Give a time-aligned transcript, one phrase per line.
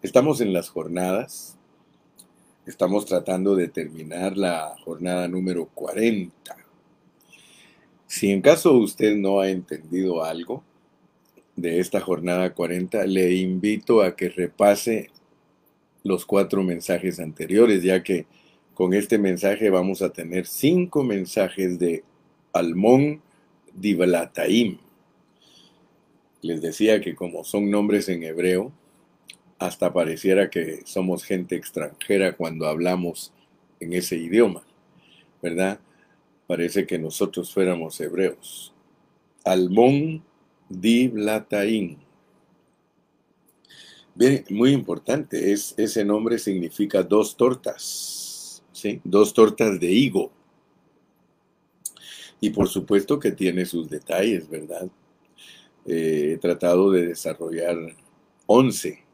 [0.00, 1.58] Estamos en las jornadas.
[2.66, 6.56] Estamos tratando de terminar la jornada número 40.
[8.06, 10.62] Si en caso usted no ha entendido algo
[11.56, 15.10] de esta jornada 40, le invito a que repase
[16.04, 18.26] los cuatro mensajes anteriores, ya que
[18.74, 22.04] con este mensaje vamos a tener cinco mensajes de
[22.52, 23.20] Almón
[23.74, 24.78] Diblataim.
[26.40, 28.72] Les decía que como son nombres en hebreo,
[29.58, 33.32] hasta pareciera que somos gente extranjera cuando hablamos
[33.80, 34.62] en ese idioma,
[35.42, 35.80] ¿verdad?
[36.46, 38.72] Parece que nosotros fuéramos hebreos.
[39.44, 40.22] Almón
[40.68, 41.96] Diblataim.
[44.14, 49.00] Bien, muy importante, es, ese nombre significa dos tortas, ¿sí?
[49.04, 50.32] Dos tortas de higo.
[52.40, 54.88] Y por supuesto que tiene sus detalles, ¿verdad?
[55.86, 57.76] Eh, he tratado de desarrollar
[58.46, 59.07] 11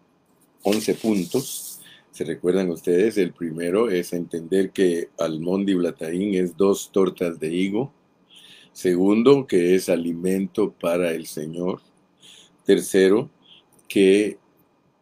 [0.64, 1.80] 11 puntos.
[2.10, 3.18] ¿Se recuerdan ustedes?
[3.18, 7.92] El primero es entender que almondi blataín es dos tortas de higo.
[8.72, 11.80] Segundo, que es alimento para el Señor.
[12.64, 13.30] Tercero,
[13.88, 14.38] que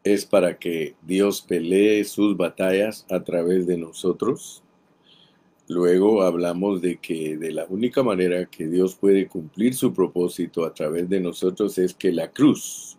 [0.03, 4.65] es para que Dios pelee sus batallas a través de nosotros.
[5.69, 10.75] Luego hablamos de que de la única manera que Dios puede cumplir su propósito a
[10.75, 12.99] través de nosotros es que la cruz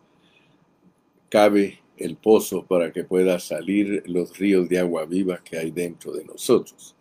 [1.30, 6.12] cabe el pozo para que pueda salir los ríos de agua viva que hay dentro
[6.12, 6.96] de nosotros.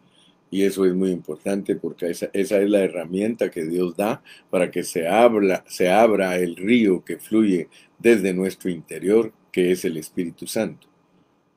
[0.50, 4.70] Y eso es muy importante porque esa, esa es la herramienta que Dios da para
[4.70, 7.68] que se, abra, se abra el río que fluye
[7.98, 10.88] desde nuestro interior, que es el Espíritu Santo.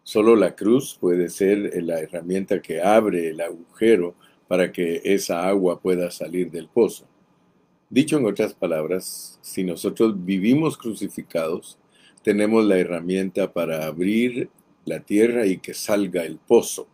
[0.03, 4.15] Solo la cruz puede ser la herramienta que abre el agujero
[4.47, 7.07] para que esa agua pueda salir del pozo.
[7.89, 11.77] Dicho en otras palabras, si nosotros vivimos crucificados,
[12.25, 14.49] tenemos la herramienta para abrir
[14.83, 16.87] la tierra y que salga el pozo.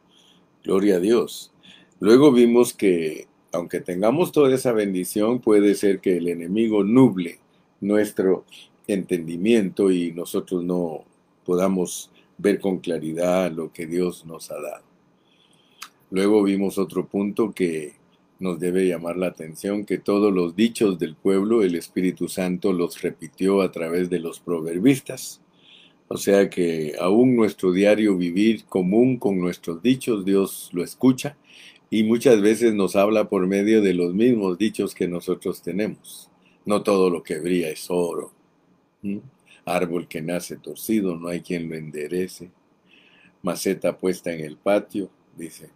[0.62, 1.54] Gloria a Dios.
[2.02, 7.40] Luego vimos que aunque tengamos toda esa bendición, puede ser que el enemigo nuble
[7.80, 8.44] nuestro
[8.88, 11.06] entendimiento y nosotros no
[11.46, 14.84] podamos ver con claridad lo que Dios nos ha dado.
[16.10, 17.94] Luego vimos otro punto que
[18.42, 23.02] nos debe llamar la atención que todos los dichos del pueblo el Espíritu Santo los
[23.02, 25.42] repitió a través de los proverbistas.
[26.08, 31.38] O sea que aún nuestro diario vivir común con nuestros dichos, Dios lo escucha
[31.92, 36.30] y muchas veces nos habla por medio de los mismos dichos que nosotros tenemos.
[36.66, 38.34] No todo lo que brilla es oro.
[39.66, 42.50] Árbol que nace torcido, no hay quien lo enderece.
[43.44, 45.70] Maceta puesta en el patio, dice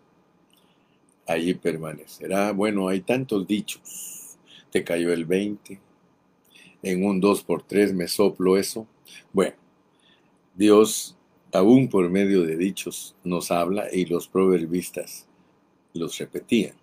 [1.25, 2.51] allí permanecerá.
[2.51, 4.37] Bueno, hay tantos dichos.
[4.71, 5.79] Te cayó el 20.
[6.83, 8.87] En un 2 por 3 me soplo eso.
[9.33, 9.55] Bueno,
[10.53, 11.17] Dios,
[11.51, 15.27] aún por medio de dichos, nos habla y los proverbistas
[15.93, 16.75] los repetían.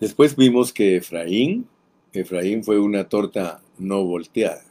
[0.00, 1.68] Después vimos que Efraín,
[2.12, 4.64] Efraín fue una torta no volteada.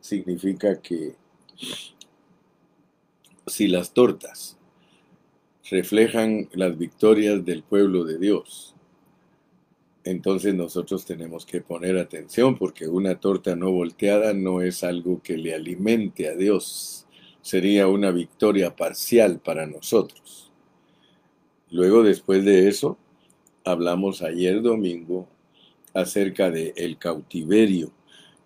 [0.00, 1.14] Significa que
[3.46, 4.56] si las tortas
[5.70, 8.74] reflejan las victorias del pueblo de Dios.
[10.02, 15.36] Entonces nosotros tenemos que poner atención porque una torta no volteada no es algo que
[15.36, 17.06] le alimente a Dios.
[17.40, 20.50] Sería una victoria parcial para nosotros.
[21.70, 22.98] Luego después de eso,
[23.64, 25.28] hablamos ayer domingo
[25.94, 27.92] acerca de el cautiverio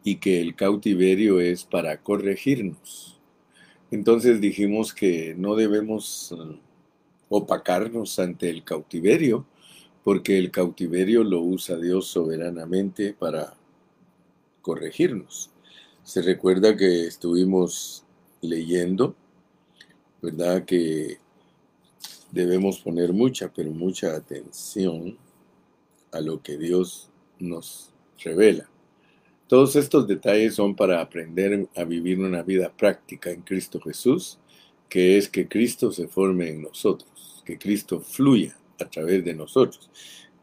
[0.03, 3.19] y que el cautiverio es para corregirnos.
[3.91, 6.35] Entonces dijimos que no debemos
[7.29, 9.47] opacarnos ante el cautiverio,
[10.03, 13.55] porque el cautiverio lo usa Dios soberanamente para
[14.61, 15.51] corregirnos.
[16.03, 18.05] Se recuerda que estuvimos
[18.43, 19.15] leyendo,
[20.21, 20.65] ¿verdad?
[20.65, 21.19] Que
[22.31, 25.17] debemos poner mucha, pero mucha atención
[26.13, 27.91] a lo que Dios nos
[28.23, 28.69] revela.
[29.49, 34.39] Todos estos detalles son para aprender a vivir una vida práctica en Cristo Jesús,
[34.89, 37.14] que es que Cristo se forme en nosotros
[37.45, 39.91] que Cristo fluya a través de nosotros.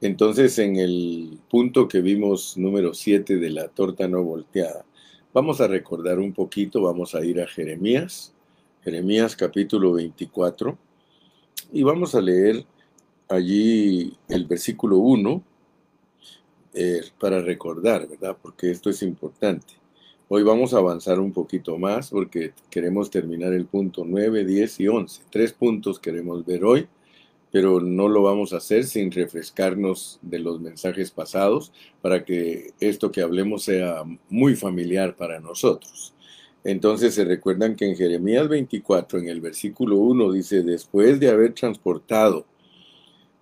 [0.01, 4.85] Entonces, en el punto que vimos número 7 de la torta no volteada,
[5.33, 8.33] vamos a recordar un poquito, vamos a ir a Jeremías,
[8.83, 10.77] Jeremías capítulo 24,
[11.71, 12.65] y vamos a leer
[13.29, 15.43] allí el versículo 1
[16.73, 18.37] eh, para recordar, ¿verdad?
[18.41, 19.80] Porque esto es importante.
[20.33, 24.87] Hoy vamos a avanzar un poquito más porque queremos terminar el punto 9, 10 y
[24.87, 25.23] 11.
[25.29, 26.87] Tres puntos queremos ver hoy,
[27.51, 33.11] pero no lo vamos a hacer sin refrescarnos de los mensajes pasados para que esto
[33.11, 36.13] que hablemos sea muy familiar para nosotros.
[36.63, 41.55] Entonces se recuerdan que en Jeremías 24, en el versículo 1, dice, después de haber
[41.55, 42.45] transportado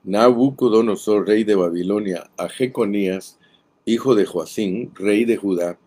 [0.05, 3.37] Nabucodonosor, rey de Babilonia, a Jeconías,
[3.85, 5.77] hijo de Joacín, rey de Judá,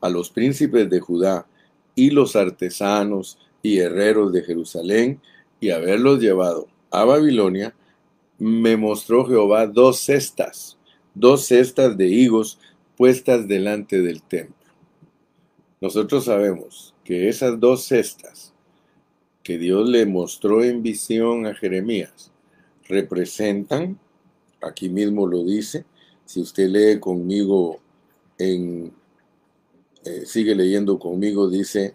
[0.00, 1.46] a los príncipes de Judá
[1.94, 5.20] y los artesanos y herreros de Jerusalén,
[5.60, 7.74] y haberlos llevado a Babilonia,
[8.38, 10.78] me mostró Jehová dos cestas,
[11.14, 12.58] dos cestas de higos
[12.96, 14.56] puestas delante del templo.
[15.80, 18.54] Nosotros sabemos que esas dos cestas
[19.42, 22.30] que Dios le mostró en visión a Jeremías
[22.88, 23.98] representan,
[24.62, 25.84] aquí mismo lo dice,
[26.24, 27.80] si usted lee conmigo
[28.38, 28.92] en,
[30.04, 31.94] eh, sigue leyendo conmigo, dice,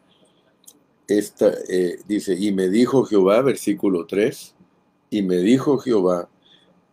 [1.07, 4.55] esta, eh, dice, y me dijo Jehová, versículo 3,
[5.09, 6.29] y me dijo Jehová,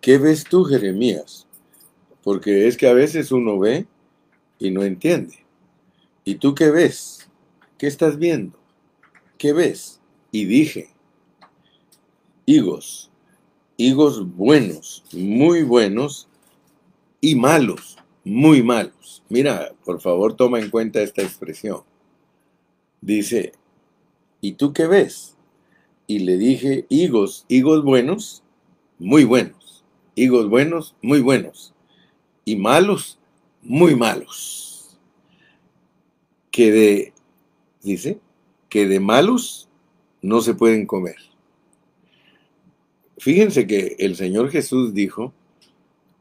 [0.00, 1.47] ¿qué ves tú, Jeremías?
[2.23, 3.87] Porque es que a veces uno ve
[4.59, 5.44] y no entiende.
[6.25, 7.29] ¿Y tú qué ves?
[7.79, 8.58] ¿Qué estás viendo?
[9.38, 10.00] ¿Qué ves?
[10.31, 10.91] Y dije,
[12.47, 13.11] higos,
[13.76, 16.29] higos buenos, muy buenos,
[17.20, 19.22] y malos, muy malos.
[19.28, 21.82] Mira, por favor, toma en cuenta esta expresión.
[23.00, 23.52] Dice,
[24.40, 25.36] ¿y tú qué ves?
[26.06, 28.42] Y le dije, higos, higos buenos,
[28.98, 29.84] muy buenos.
[30.14, 31.74] Higos buenos, muy buenos.
[32.44, 33.19] Y malos,
[33.62, 34.98] muy malos.
[36.50, 37.12] Que de,
[37.82, 38.20] dice,
[38.69, 39.69] que de malos
[40.20, 41.16] no se pueden comer.
[43.19, 45.32] Fíjense que el Señor Jesús dijo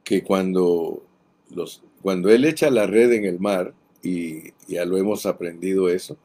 [0.04, 1.04] que cuando,
[1.50, 6.18] los, cuando Él echa la red en el mar, y ya lo hemos aprendido eso,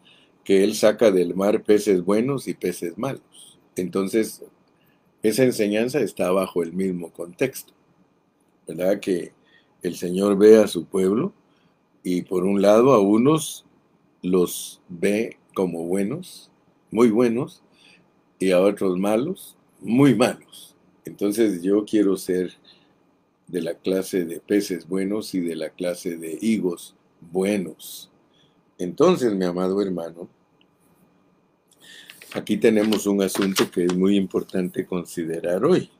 [0.44, 3.58] que Él saca del mar peces buenos y peces malos.
[3.76, 4.42] Entonces,
[5.22, 7.72] esa enseñanza está bajo el mismo contexto,
[8.66, 9.00] ¿verdad?
[9.00, 9.32] Que
[9.82, 11.32] el Señor ve a su pueblo
[12.02, 13.64] y por un lado a unos
[14.22, 16.50] los ve como buenos,
[16.90, 17.62] muy buenos,
[18.38, 20.76] y a otros malos, muy malos.
[21.04, 22.52] Entonces yo quiero ser
[23.48, 28.10] de la clase de peces buenos y de la clase de higos buenos.
[28.78, 30.28] Entonces, mi amado hermano,
[32.32, 35.90] aquí tenemos un asunto que es muy importante considerar hoy.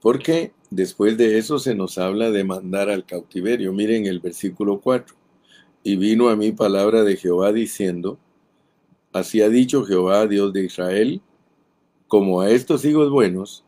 [0.00, 3.72] Porque después de eso se nos habla de mandar al cautiverio.
[3.72, 5.16] Miren el versículo 4.
[5.82, 8.18] Y vino a mí palabra de Jehová diciendo,
[9.12, 11.20] Así ha dicho Jehová, Dios de Israel,
[12.06, 13.64] como a estos hijos buenos,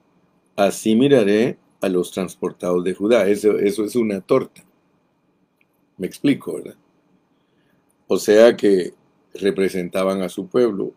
[0.55, 3.29] así miraré a los transportados de Judá.
[3.29, 4.65] Eso, eso es una torta.
[5.97, 6.77] Me explico, ¿verdad?
[8.07, 8.95] O sea que
[9.35, 10.93] representaban a su pueblo,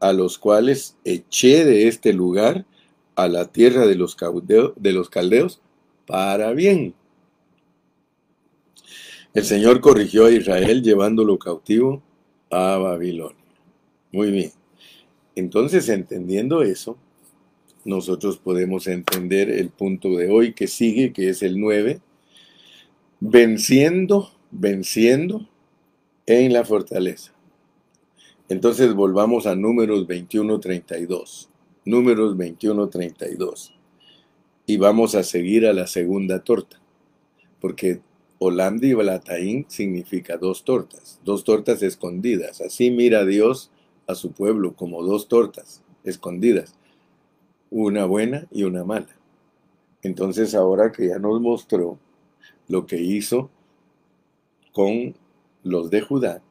[0.00, 2.66] a los cuales eché de este lugar
[3.16, 4.16] a la tierra de los,
[4.76, 5.60] de los caldeos
[6.06, 6.94] para bien.
[9.32, 12.02] El Señor corrigió a Israel llevándolo cautivo
[12.50, 13.44] a Babilonia.
[14.12, 14.52] Muy bien.
[15.34, 16.96] Entonces, entendiendo eso,
[17.84, 22.00] nosotros podemos entender el punto de hoy que sigue, que es el 9,
[23.20, 25.48] venciendo, venciendo
[26.26, 27.32] en la fortaleza.
[28.48, 31.48] Entonces volvamos a números 21-32.
[31.84, 33.72] Números 21-32.
[34.66, 36.80] Y vamos a seguir a la segunda torta.
[37.60, 38.00] Porque
[38.38, 42.60] Holanda y Balataín significa dos tortas, dos tortas escondidas.
[42.60, 43.70] Así mira Dios
[44.06, 46.74] a su pueblo como dos tortas escondidas,
[47.74, 49.08] una buena y una mala.
[50.02, 51.98] Entonces ahora que ya nos mostró
[52.68, 53.50] lo que hizo
[54.72, 55.14] con
[55.62, 56.42] los de Judá,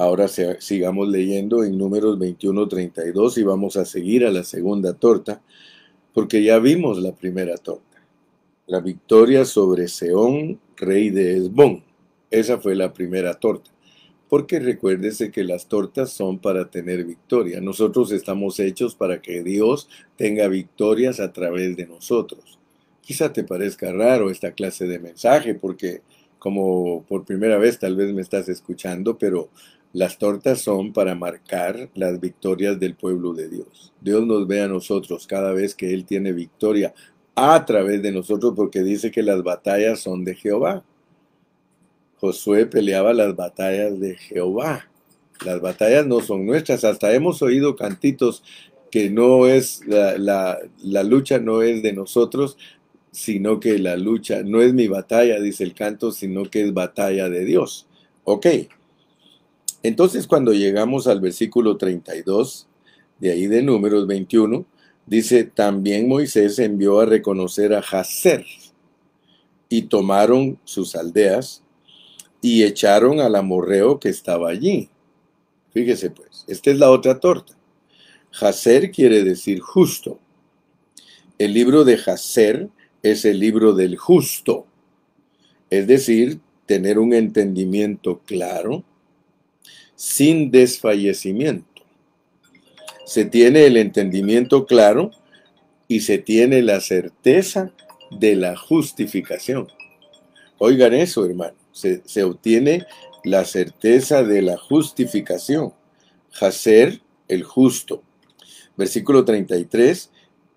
[0.00, 5.42] Ahora sigamos leyendo en números 21-32 y vamos a seguir a la segunda torta,
[6.14, 8.00] porque ya vimos la primera torta.
[8.68, 11.82] La victoria sobre Seón, rey de Esbón.
[12.30, 13.72] Esa fue la primera torta.
[14.28, 17.60] Porque recuérdese que las tortas son para tener victoria.
[17.60, 22.58] Nosotros estamos hechos para que Dios tenga victorias a través de nosotros.
[23.00, 26.02] Quizá te parezca raro esta clase de mensaje porque
[26.38, 29.48] como por primera vez tal vez me estás escuchando, pero
[29.92, 33.92] las tortas son para marcar las victorias del pueblo de Dios.
[34.00, 36.94] Dios nos ve a nosotros cada vez que Él tiene victoria
[37.34, 40.84] a través de nosotros porque dice que las batallas son de Jehová.
[42.20, 44.88] Josué peleaba las batallas de Jehová.
[45.44, 46.84] Las batallas no son nuestras.
[46.84, 48.42] Hasta hemos oído cantitos
[48.90, 50.58] que no es la,
[51.04, 52.56] lucha no es de nosotros,
[53.12, 57.28] sino que la lucha no es mi batalla, dice el canto, sino que es batalla
[57.28, 57.86] de Dios.
[58.24, 58.46] Ok,
[59.82, 62.66] entonces cuando llegamos al versículo 32,
[63.20, 64.64] de ahí de números 21,
[65.06, 68.44] dice, también Moisés envió a reconocer a Jazer
[69.68, 71.62] y tomaron sus aldeas
[72.40, 74.88] y echaron al amorreo que estaba allí.
[75.72, 77.54] Fíjese pues, esta es la otra torta.
[78.40, 80.18] Hacer quiere decir justo.
[81.38, 82.68] El libro de Hacer
[83.02, 84.66] es el libro del justo.
[85.70, 88.84] Es decir, tener un entendimiento claro,
[89.94, 91.82] sin desfallecimiento.
[93.04, 95.10] Se tiene el entendimiento claro
[95.88, 97.72] y se tiene la certeza
[98.10, 99.68] de la justificación.
[100.58, 101.57] Oigan eso, hermano.
[101.78, 102.86] Se, obtiene
[103.22, 105.72] la certeza de la justificación.
[106.40, 108.02] Hacer el justo.
[108.76, 110.10] Versículo 33.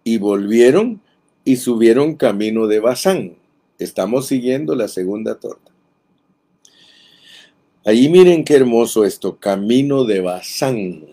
[0.03, 1.01] Y volvieron
[1.45, 3.37] y subieron camino de Basán.
[3.77, 5.71] Estamos siguiendo la segunda torta.
[7.85, 11.05] Ahí miren qué hermoso esto, camino de Basán.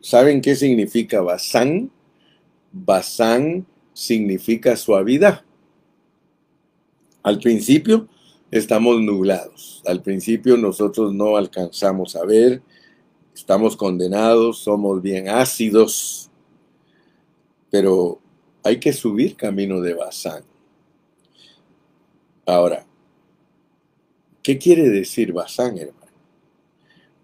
[0.00, 1.90] ¿Saben qué significa Basán?
[2.72, 5.42] Basán significa suavidad.
[7.22, 8.08] Al principio
[8.58, 9.82] estamos nublados.
[9.84, 12.62] Al principio nosotros no alcanzamos a ver,
[13.34, 16.30] estamos condenados, somos bien ácidos,
[17.70, 18.20] pero
[18.62, 20.44] hay que subir camino de Basán.
[22.46, 22.86] Ahora,
[24.40, 26.12] ¿qué quiere decir Basán, hermano?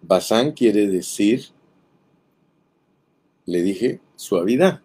[0.01, 1.45] Basán quiere decir,
[3.45, 4.81] le dije, suavidad.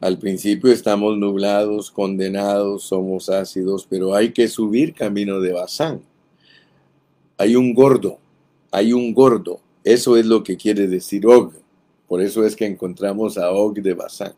[0.00, 6.02] Al principio estamos nublados, condenados, somos ácidos, pero hay que subir camino de Basán.
[7.38, 8.18] Hay un gordo,
[8.70, 9.60] hay un gordo.
[9.84, 11.54] Eso es lo que quiere decir Og.
[12.06, 14.34] Por eso es que encontramos a Og de Basán.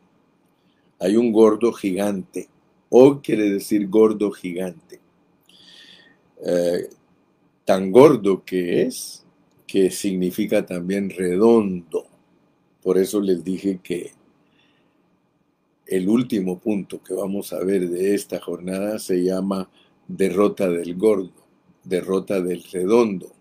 [1.00, 2.48] Hay un gordo gigante.
[2.88, 5.00] Og quiere decir gordo gigante.
[6.46, 6.88] Eh,
[7.64, 9.24] tan gordo que es,
[9.66, 12.06] que significa también redondo.
[12.80, 14.17] Por eso les dije que
[15.88, 19.70] el último punto que vamos a ver de esta jornada se llama
[20.06, 21.32] derrota del gordo,
[21.82, 23.32] derrota del redondo.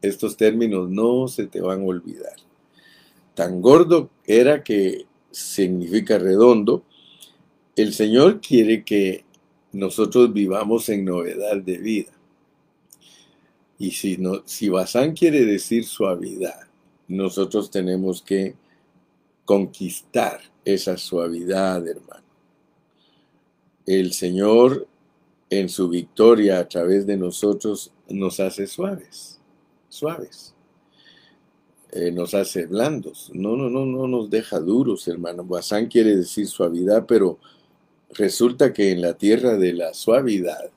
[0.00, 2.36] Estos términos no se te van a olvidar.
[3.34, 6.82] Tan gordo era que significa redondo.
[7.76, 9.24] El Señor quiere que
[9.72, 12.12] nosotros vivamos en novedad de vida.
[13.78, 16.68] Y si, no, si Basán quiere decir suavidad,
[17.08, 18.54] nosotros tenemos que
[19.52, 22.24] conquistar esa suavidad, hermano.
[23.84, 24.88] El Señor
[25.50, 29.38] en su victoria a través de nosotros nos hace suaves,
[29.90, 30.54] suaves.
[31.90, 33.30] Eh, nos hace blandos.
[33.34, 35.44] No, no, no, no nos deja duros, hermano.
[35.44, 37.38] Basán quiere decir suavidad, pero
[38.14, 40.70] resulta que en la tierra de la suavidad,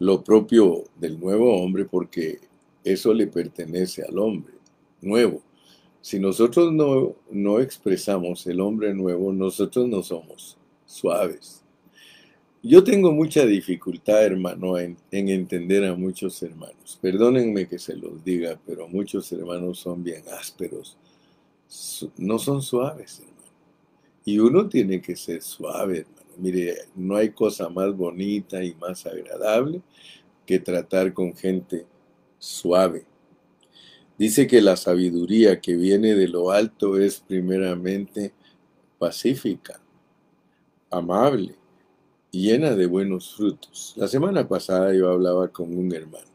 [0.00, 2.40] lo propio del nuevo hombre, porque
[2.82, 4.54] eso le pertenece al hombre
[5.00, 5.40] nuevo,
[6.04, 11.62] si nosotros no, no expresamos el hombre nuevo, nosotros no somos suaves.
[12.62, 16.98] Yo tengo mucha dificultad, hermano, en, en, entender a muchos hermanos.
[17.00, 20.98] Perdónenme que se los diga, pero muchos hermanos son bien ásperos.
[22.18, 23.52] No son suaves, hermano.
[24.26, 26.36] Y uno tiene que ser suave, hermano.
[26.36, 29.80] Mire, no hay cosa más bonita y más agradable
[30.44, 31.86] que tratar con gente
[32.38, 33.06] suave.
[34.16, 38.32] Dice que la sabiduría que viene de lo alto es primeramente
[38.98, 39.80] pacífica,
[40.88, 41.56] amable,
[42.30, 43.92] llena de buenos frutos.
[43.96, 46.34] La semana pasada yo hablaba con un hermano.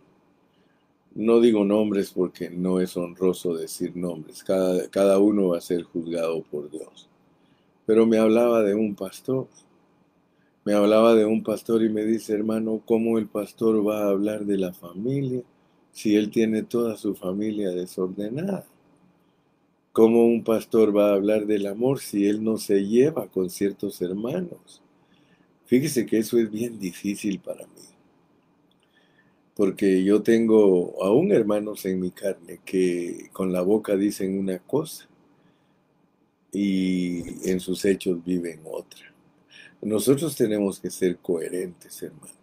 [1.15, 4.43] No digo nombres porque no es honroso decir nombres.
[4.43, 7.07] Cada, cada uno va a ser juzgado por Dios.
[7.85, 9.47] Pero me hablaba de un pastor.
[10.65, 14.45] Me hablaba de un pastor y me dice, hermano, ¿cómo el pastor va a hablar
[14.45, 15.41] de la familia?
[15.91, 18.65] Si él tiene toda su familia desordenada?
[19.91, 24.01] ¿Cómo un pastor va a hablar del amor si él no se lleva con ciertos
[24.01, 24.81] hermanos?
[25.65, 27.81] Fíjese que eso es bien difícil para mí.
[29.55, 35.09] Porque yo tengo aún hermanos en mi carne que con la boca dicen una cosa
[36.51, 39.13] y en sus hechos viven otra.
[39.81, 42.38] Nosotros tenemos que ser coherentes, hermano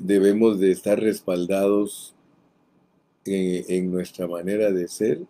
[0.00, 2.14] debemos de estar respaldados
[3.24, 5.22] en, nuestra manera de ser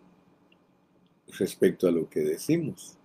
[1.37, 2.97] respecto a lo que decimos.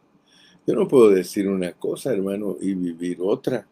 [0.67, 3.67] Yo no puedo decir una cosa, hermano, y vivir otra.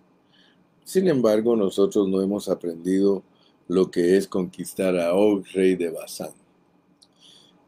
[0.85, 3.23] Sin embargo, nosotros no hemos aprendido
[3.67, 6.31] lo que es conquistar a Og, rey de Basán.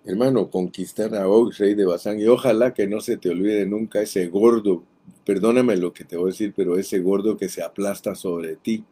[0.04, 4.00] Hermano, conquistar a Og, rey de Basán, y ojalá que no se te olvide nunca
[4.00, 4.82] ese gordo,
[5.24, 8.84] perdóname lo que te voy a decir, pero ese gordo que se aplasta sobre ti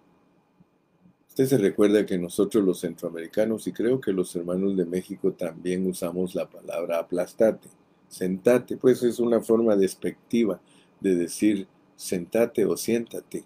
[1.38, 5.86] Usted se recuerda que nosotros los centroamericanos y creo que los hermanos de México también
[5.86, 7.68] usamos la palabra aplastate,
[8.08, 10.60] sentate, pues es una forma despectiva
[10.98, 13.44] de decir sentate o siéntate,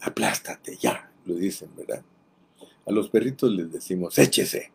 [0.00, 2.02] aplástate ya, lo dicen, ¿verdad?
[2.84, 4.72] A los perritos les decimos échese,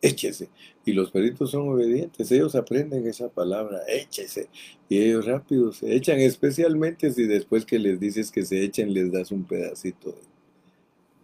[0.00, 0.48] échese.
[0.86, 4.48] Y los perritos son obedientes, ellos aprenden esa palabra, échese.
[4.88, 9.12] Y ellos rápido se echan, especialmente si después que les dices que se echen les
[9.12, 10.37] das un pedacito de,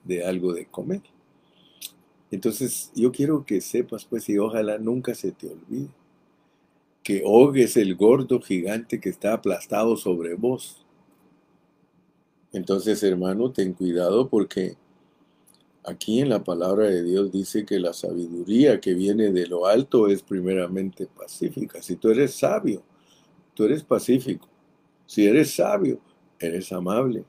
[0.04, 1.02] de algo de comer.
[2.30, 5.88] Entonces yo quiero que sepas pues y ojalá nunca se te olvide
[7.02, 10.86] que Og es el gordo gigante que está aplastado sobre vos.
[12.50, 14.76] Entonces hermano, ten cuidado porque
[15.86, 20.08] Aquí en la palabra de Dios dice que la sabiduría que viene de lo alto
[20.08, 21.82] es primeramente pacífica.
[21.82, 22.82] Si tú eres sabio,
[23.52, 24.48] tú eres pacífico.
[25.04, 26.00] Si eres sabio,
[26.38, 27.26] eres amable.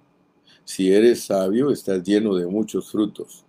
[0.66, 3.46] Si eres sabio, estás lleno de muchos frutos.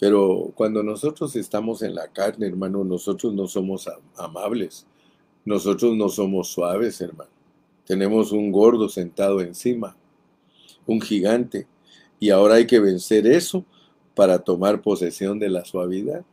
[0.00, 4.86] Pero cuando nosotros estamos en la carne, hermano, nosotros no somos amables.
[5.44, 7.30] Nosotros no somos suaves, hermano.
[7.86, 9.96] Tenemos un gordo sentado encima,
[10.86, 11.66] un gigante.
[12.18, 13.64] Y ahora hay que vencer eso
[14.14, 16.24] para tomar posesión de la suavidad.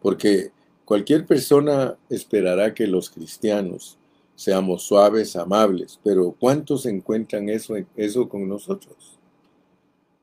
[0.00, 0.50] Porque
[0.84, 3.98] cualquier persona esperará que los cristianos
[4.42, 9.20] seamos suaves, amables, pero ¿cuántos encuentran eso, eso con nosotros?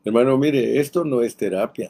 [0.04, 1.90] Hermano, mire, esto no es terapia.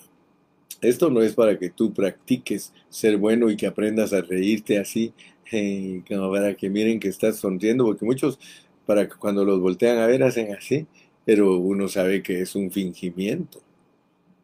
[0.80, 5.12] Esto no es para que tú practiques ser bueno y que aprendas a reírte así,
[6.08, 8.38] como para que miren que estás sonriendo, porque muchos,
[8.86, 10.86] para que cuando los voltean a ver, hacen así,
[11.26, 13.60] pero uno sabe que es un fingimiento.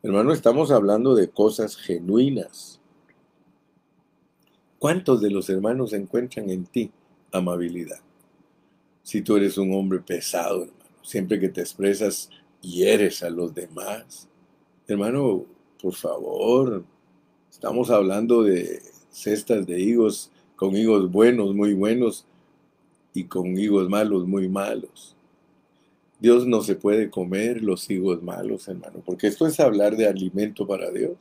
[0.01, 2.79] Hermano, estamos hablando de cosas genuinas.
[4.79, 6.91] ¿Cuántos de los hermanos encuentran en ti
[7.37, 7.99] amabilidad?
[9.03, 12.29] Si tú eres un hombre pesado, hermano, siempre que te expresas,
[12.61, 14.27] hieres a los demás.
[14.87, 15.45] Hermano,
[15.81, 16.83] por favor,
[17.51, 22.25] estamos hablando de cestas de higos, con higos buenos, muy buenos,
[23.15, 25.15] y con higos malos, muy malos.
[26.19, 30.67] Dios no se puede comer los higos malos, hermano, porque esto es hablar de alimento
[30.67, 31.15] para Dios.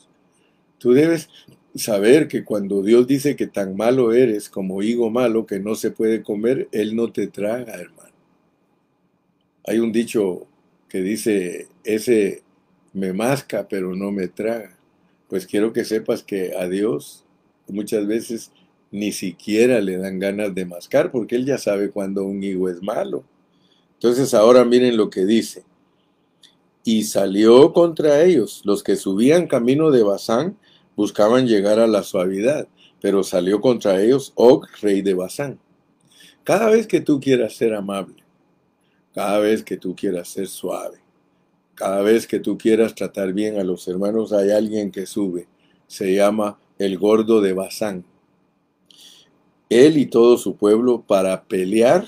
[0.78, 1.28] Tú debes
[1.74, 5.90] saber que cuando Dios dice que tan malo eres como higo malo que no se
[5.90, 8.12] puede comer, Él no te traga, hermano.
[9.66, 10.46] Hay un dicho
[10.88, 12.42] que dice, ese
[12.92, 14.78] me masca pero no me traga.
[15.28, 17.24] Pues quiero que sepas que a Dios
[17.66, 18.52] muchas veces
[18.90, 22.80] ni siquiera le dan ganas de mascar porque Él ya sabe cuando un higo es
[22.82, 23.24] malo.
[23.94, 25.64] Entonces ahora miren lo que dice.
[26.84, 28.60] Y salió contra ellos.
[28.64, 30.58] Los que subían camino de Basán
[30.96, 32.68] buscaban llegar a la suavidad,
[33.00, 35.58] pero salió contra ellos Og, rey de Basán.
[36.42, 38.22] Cada vez que tú quieras ser amable,
[39.12, 40.98] cada vez que tú quieras ser suave,
[41.74, 45.48] cada vez que tú quieras tratar bien a los hermanos, hay alguien que sube.
[45.86, 48.04] Se llama el gordo de Basán.
[49.68, 52.06] Él y todo su pueblo para pelear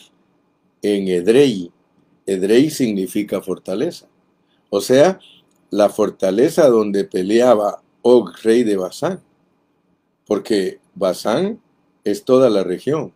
[0.82, 1.72] en Edrei,
[2.26, 4.08] Edrei significa fortaleza.
[4.68, 5.20] O sea,
[5.70, 9.20] la fortaleza donde peleaba Og, rey de Basán.
[10.26, 11.60] Porque Basán
[12.04, 13.12] es toda la región.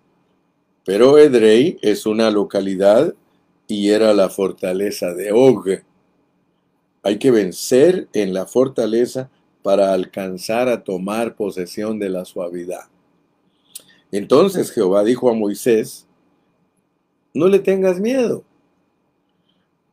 [0.84, 3.14] Pero Edrei es una localidad
[3.68, 5.84] y era la fortaleza de Og.
[7.04, 9.30] Hay que vencer en la fortaleza
[9.62, 12.88] para alcanzar a tomar posesión de la suavidad.
[14.10, 16.08] Entonces Jehová dijo a Moisés,
[17.32, 18.42] no le tengas miedo,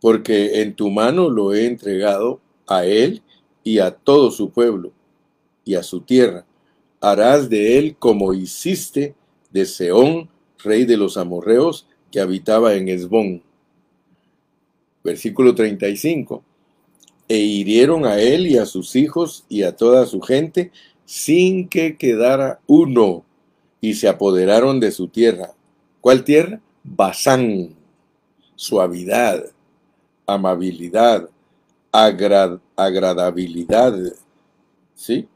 [0.02, 3.22] porque en tu mano lo he entregado a él
[3.68, 4.94] y a todo su pueblo
[5.66, 6.46] y a su tierra.
[7.02, 9.14] Harás de él como hiciste
[9.52, 10.30] de Seón,
[10.64, 13.44] rey de los amorreos, que habitaba en Esbón.
[15.04, 16.42] Versículo 35.
[17.28, 20.72] E hirieron a él y a sus hijos y a toda su gente,
[21.04, 23.26] sin que quedara uno,
[23.82, 25.52] y se apoderaron de su tierra.
[26.00, 26.62] ¿Cuál tierra?
[26.86, 27.76] Basán,
[28.56, 29.44] suavidad,
[30.26, 31.30] amabilidad,
[32.76, 33.96] agradabilidad.
[34.94, 35.28] ¿Sí?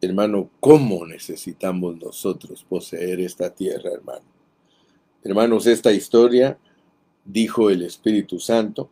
[0.00, 4.24] Hermano, ¿cómo necesitamos nosotros poseer esta tierra, hermano?
[5.22, 6.58] Hermanos, esta historia,
[7.24, 8.88] dijo el Espíritu Santo,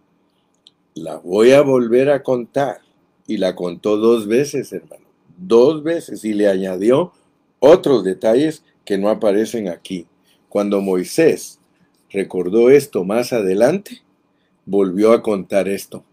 [0.95, 2.81] la voy a volver a contar.
[3.27, 5.05] Y la contó dos veces, hermano.
[5.37, 6.25] Dos veces.
[6.25, 7.13] Y le añadió
[7.59, 10.07] otros detalles que no aparecen aquí.
[10.49, 11.59] Cuando Moisés
[12.11, 14.03] recordó esto más adelante,
[14.69, 16.05] volvió a contar esto.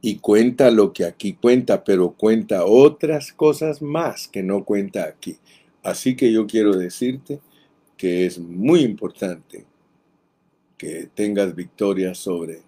[0.00, 5.36] Y cuenta lo que aquí cuenta, pero cuenta otras cosas más que no cuenta aquí.
[5.82, 7.40] Así que yo quiero decirte
[7.96, 9.66] que es muy importante
[10.78, 12.62] que tengas victoria sobre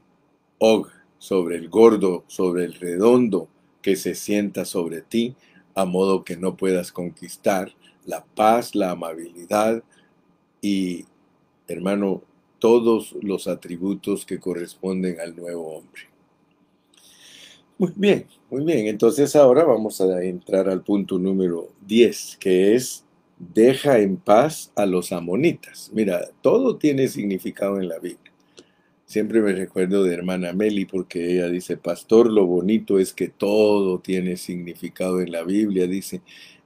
[0.58, 3.48] Og, sobre el gordo, sobre el redondo
[3.80, 5.36] que se sienta sobre ti,
[5.74, 7.72] a modo que no puedas conquistar
[8.04, 9.82] la paz, la amabilidad
[10.60, 11.06] y,
[11.68, 12.22] hermano,
[12.61, 16.03] todos los atributos que corresponden al nuevo hombre.
[17.79, 18.87] Muy bien, muy bien.
[18.87, 23.05] Entonces ahora vamos a entrar al punto número 10, que es
[23.38, 25.90] deja en paz a los amonitas.
[25.92, 28.31] Mira, todo tiene significado en la Biblia.
[29.07, 33.99] Siempre me recuerdo de hermana Meli porque ella dice, pastor, lo bonito es que todo
[33.99, 36.20] tiene significado en la Biblia, dice.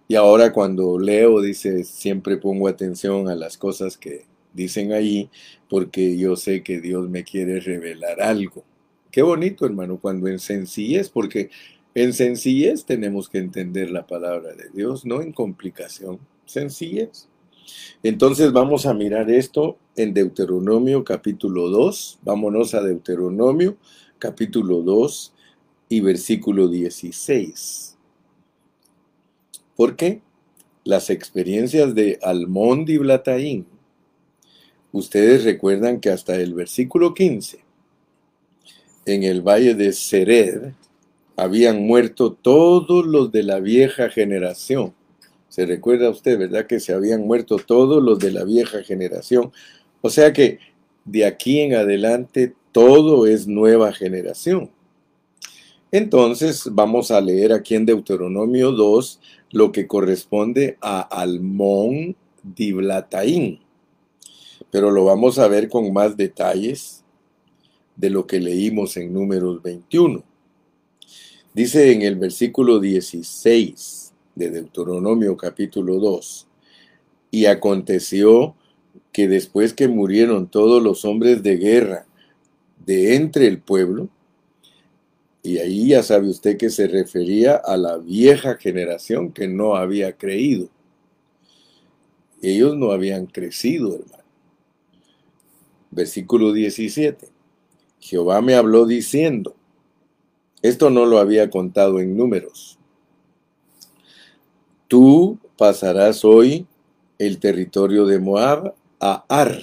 [0.08, 5.28] Y ahora cuando leo, dice, siempre pongo atención a las cosas que dicen ahí
[5.68, 8.64] porque yo sé que Dios me quiere revelar algo.
[9.10, 11.50] Qué bonito, hermano, cuando en sencillez, porque
[11.94, 17.28] en sencillez tenemos que entender la palabra de Dios, no en complicación, sencillez.
[18.02, 22.18] Entonces vamos a mirar esto en Deuteronomio capítulo 2.
[22.22, 23.76] Vámonos a Deuteronomio
[24.18, 25.34] capítulo 2
[25.88, 27.96] y versículo 16.
[29.76, 30.22] ¿Por qué?
[30.84, 33.66] Las experiencias de Almón y Blataín.
[34.94, 37.58] Ustedes recuerdan que hasta el versículo 15,
[39.06, 40.70] en el valle de Sered,
[41.34, 44.94] habían muerto todos los de la vieja generación.
[45.48, 46.68] Se recuerda usted, ¿verdad?
[46.68, 49.50] Que se habían muerto todos los de la vieja generación.
[50.00, 50.60] O sea que
[51.04, 54.70] de aquí en adelante todo es nueva generación.
[55.90, 63.63] Entonces vamos a leer aquí en Deuteronomio 2 lo que corresponde a Almón Diblataín.
[64.70, 67.04] Pero lo vamos a ver con más detalles
[67.96, 70.22] de lo que leímos en números 21.
[71.52, 76.48] Dice en el versículo 16 de Deuteronomio capítulo 2,
[77.30, 78.56] y aconteció
[79.12, 82.06] que después que murieron todos los hombres de guerra
[82.84, 84.08] de entre el pueblo,
[85.44, 90.14] y ahí ya sabe usted que se refería a la vieja generación que no había
[90.14, 90.68] creído.
[92.42, 94.23] Ellos no habían crecido, hermano.
[95.94, 97.28] Versículo 17.
[98.00, 99.54] Jehová me habló diciendo,
[100.60, 102.78] esto no lo había contado en números.
[104.88, 106.66] Tú pasarás hoy
[107.18, 109.62] el territorio de Moab a Ar.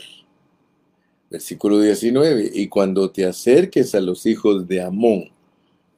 [1.30, 2.52] Versículo 19.
[2.54, 5.32] Y cuando te acerques a los hijos de Amón,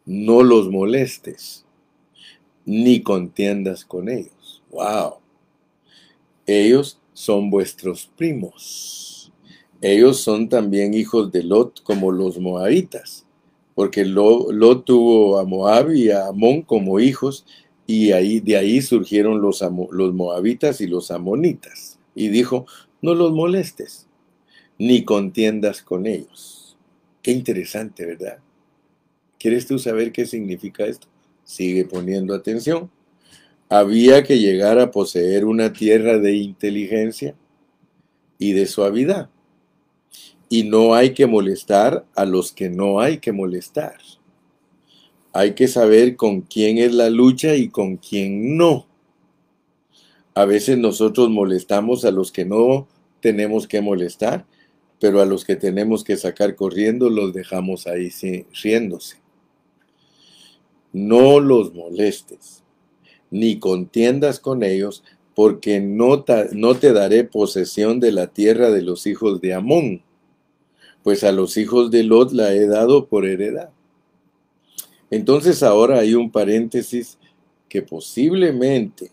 [0.05, 1.63] no los molestes,
[2.65, 4.63] ni contiendas con ellos.
[4.71, 5.17] ¡Wow!
[6.45, 9.12] Ellos son vuestros primos.
[9.83, 13.25] Ellos son también hijos de Lot como los moabitas,
[13.75, 17.45] porque Lot, tuvo a Moab y a Amón como hijos,
[17.85, 21.99] y de ahí surgieron los, los moabitas y los amonitas.
[22.15, 22.65] Y dijo,
[23.01, 24.07] no los molestes,
[24.77, 26.77] ni contiendas con ellos.
[27.21, 28.37] Qué interesante, ¿verdad?
[29.37, 31.07] ¿Quieres tú saber qué significa esto?
[31.43, 32.89] Sigue poniendo atención.
[33.67, 37.35] Había que llegar a poseer una tierra de inteligencia
[38.37, 39.29] y de suavidad.
[40.53, 43.97] Y no hay que molestar a los que no hay que molestar.
[45.31, 48.85] Hay que saber con quién es la lucha y con quién no.
[50.35, 52.87] A veces nosotros molestamos a los que no
[53.19, 54.45] tenemos que molestar,
[54.99, 58.11] pero a los que tenemos que sacar corriendo los dejamos ahí
[58.61, 59.17] riéndose.
[60.91, 62.61] No los molestes,
[63.31, 68.83] ni contiendas con ellos, porque no te, no te daré posesión de la tierra de
[68.83, 70.03] los hijos de Amón,
[71.03, 73.69] pues a los hijos de Lot la he dado por heredad.
[75.11, 77.19] Entonces ahora hay un paréntesis
[77.69, 79.11] que posiblemente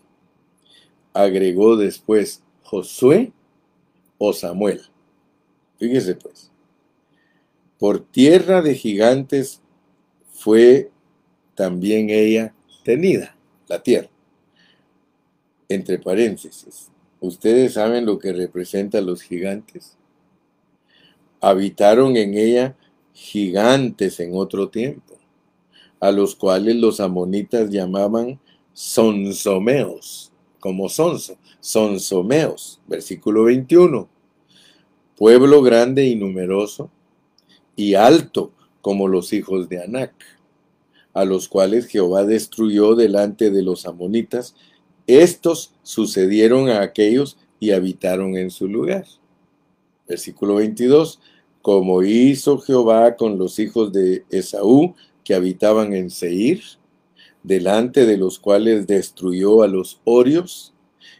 [1.13, 3.33] agregó después Josué
[4.17, 4.81] o Samuel.
[5.77, 6.51] Fíjese pues,
[7.77, 9.61] por tierra de gigantes
[10.31, 10.91] fue
[11.55, 13.35] también ella tenida,
[13.67, 14.09] la tierra.
[15.67, 19.97] Entre paréntesis, ¿ustedes saben lo que representan los gigantes?
[21.41, 22.77] Habitaron en ella
[23.13, 25.15] gigantes en otro tiempo,
[25.99, 28.39] a los cuales los amonitas llamaban
[28.73, 34.07] sonsomeos como Sonso, Sonsomeos, versículo 21.
[35.17, 36.89] Pueblo grande y numeroso
[37.75, 38.51] y alto
[38.81, 40.13] como los hijos de Anac,
[41.13, 44.55] a los cuales Jehová destruyó delante de los amonitas.
[45.07, 49.05] Estos sucedieron a aquellos y habitaron en su lugar.
[50.11, 51.21] Versículo 22.
[51.61, 54.93] Como hizo Jehová con los hijos de Esaú
[55.23, 56.61] que habitaban en Seir,
[57.43, 60.73] delante de los cuales destruyó a los orios,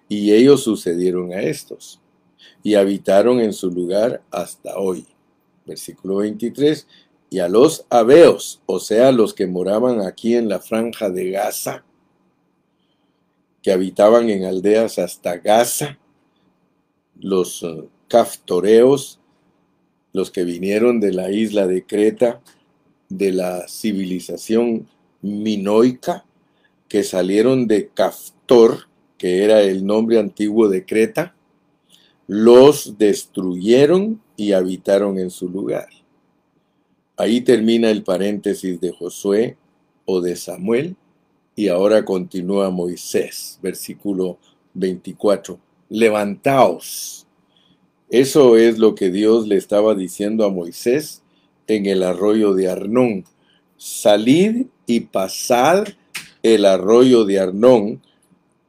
[0.09, 2.01] y ellos sucedieron a estos,
[2.63, 5.07] y habitaron en su lugar hasta hoy.
[5.65, 6.85] Versículo 23,
[7.29, 11.85] y a los abeos, o sea, los que moraban aquí en la franja de Gaza,
[13.61, 15.97] que habitaban en aldeas hasta Gaza,
[17.15, 19.21] los uh, caftoreos,
[20.11, 22.41] los que vinieron de la isla de Creta,
[23.07, 24.85] de la civilización
[25.21, 26.25] minoica,
[26.89, 31.33] que salieron de Caftor, que era el nombre antiguo de Creta,
[32.27, 35.87] los destruyeron y habitaron en su lugar.
[37.15, 39.55] Ahí termina el paréntesis de Josué
[40.03, 40.97] o de Samuel
[41.55, 44.37] y ahora continúa Moisés, versículo
[44.73, 45.57] 24.
[45.87, 47.25] Levantaos.
[48.11, 51.23] Eso es lo que Dios le estaba diciendo a Moisés
[51.67, 53.23] en el arroyo de Arnón.
[53.77, 55.87] Salid y pasad
[56.43, 58.01] el arroyo de Arnón.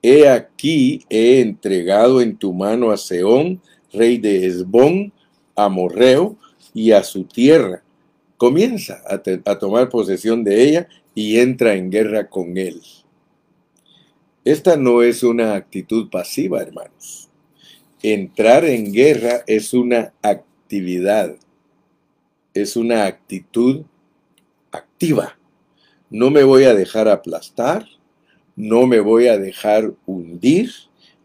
[0.01, 3.61] He aquí he entregado en tu mano a Seón,
[3.93, 5.13] rey de Esbón,
[5.57, 6.37] a Morreo
[6.73, 7.83] y a su tierra.
[8.37, 12.81] Comienza a, a tomar posesión de ella y entra en guerra con él.
[14.45, 17.32] Esta no es una actitud pasiva, hermanos.
[18.03, 21.37] Entrar en guerra es una actividad,
[22.53, 23.85] es una actitud
[24.73, 25.39] activa.
[26.11, 27.87] No me voy a dejar aplastar,
[28.57, 30.71] no me voy a dejar hundir,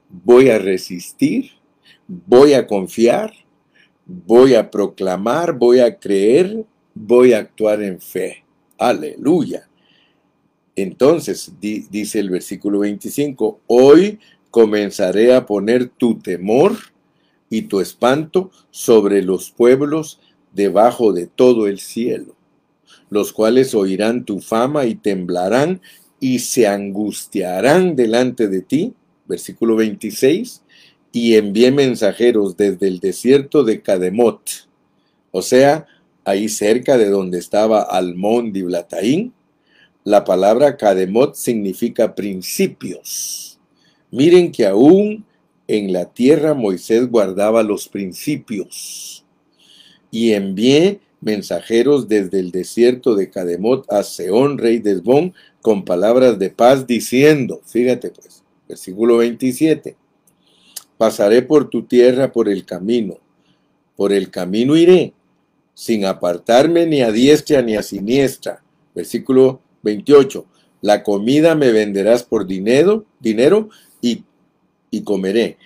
[0.09, 1.51] voy a resistir,
[2.07, 3.33] voy a confiar,
[4.05, 6.63] voy a proclamar, voy a creer,
[6.93, 8.45] voy a actuar en fe.
[8.77, 9.67] Aleluya.
[10.75, 14.19] Entonces, dice el versículo 25, hoy
[14.57, 16.75] comenzaré a poner tu temor
[17.47, 20.19] y tu espanto sobre los pueblos
[20.51, 22.35] debajo de todo el cielo,
[23.11, 25.79] los cuales oirán tu fama y temblarán
[26.19, 28.95] y se angustiarán delante de ti.
[29.27, 30.63] Versículo 26,
[31.11, 34.67] y envié mensajeros desde el desierto de Cademot,
[35.29, 35.85] o sea,
[36.25, 39.35] ahí cerca de donde estaba Almón Blataín,
[40.03, 43.46] la palabra Kademot significa principios.
[44.11, 45.25] Miren que aún
[45.67, 49.25] en la tierra Moisés guardaba los principios.
[50.09, 56.39] Y envié mensajeros desde el desierto de Kademot a Seón, rey de Esbón, con palabras
[56.39, 59.97] de paz, diciendo, fíjate pues, versículo 27,
[60.97, 63.17] pasaré por tu tierra por el camino,
[63.95, 65.13] por el camino iré,
[65.73, 68.63] sin apartarme ni a diestra ni a siniestra.
[68.95, 70.45] Versículo 28.
[70.81, 73.69] La comida me venderás por dinero, dinero
[74.01, 74.23] y,
[75.03, 75.57] comeré.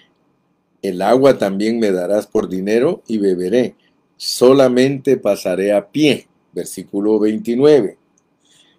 [0.82, 3.76] El agua también me darás por dinero y beberé.
[4.18, 6.28] Solamente pasaré a pie.
[6.54, 7.98] Versículo 29.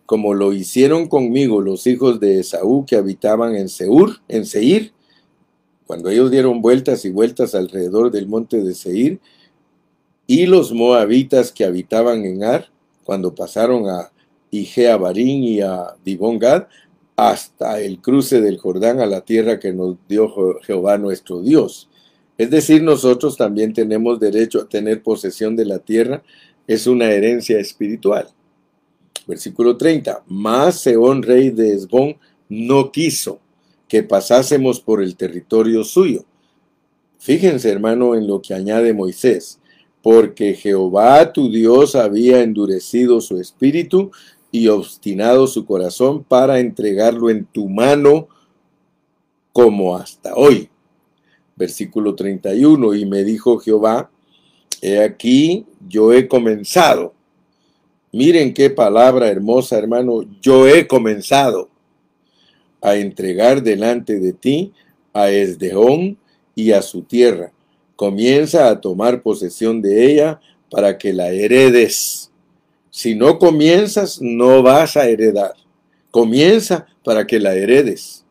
[0.04, 3.68] Como lo hicieron conmigo los hijos de Esaú que habitaban en
[4.28, 4.92] en Seir,
[5.86, 9.20] cuando ellos dieron vueltas y vueltas alrededor del monte de Seir,
[10.26, 12.68] y los moabitas que habitaban en Ar,
[13.04, 14.12] cuando pasaron a
[14.52, 16.68] y Jeabarín y a Dibongad
[17.16, 21.88] hasta el cruce del Jordán a la tierra que nos dio Jehová nuestro Dios.
[22.38, 26.22] Es decir, nosotros también tenemos derecho a tener posesión de la tierra,
[26.66, 28.28] es una herencia espiritual.
[29.26, 30.24] Versículo 30.
[30.26, 32.16] Mas Seón, rey de Esbón,
[32.48, 33.40] no quiso
[33.88, 36.24] que pasásemos por el territorio suyo.
[37.18, 39.60] Fíjense, hermano, en lo que añade Moisés,
[40.02, 44.10] porque Jehová tu Dios había endurecido su espíritu
[44.52, 48.28] y obstinado su corazón para entregarlo en tu mano
[49.52, 50.68] como hasta hoy.
[51.56, 54.10] Versículo 31, y me dijo Jehová,
[54.82, 57.14] he aquí, yo he comenzado.
[58.12, 61.70] Miren qué palabra hermosa, hermano, yo he comenzado
[62.82, 64.72] a entregar delante de ti
[65.14, 66.18] a Esdeón
[66.54, 67.52] y a su tierra.
[67.96, 72.31] Comienza a tomar posesión de ella para que la heredes
[72.94, 75.54] si no comienzas, no vas a heredar.
[76.10, 78.22] Comienza para que la heredes.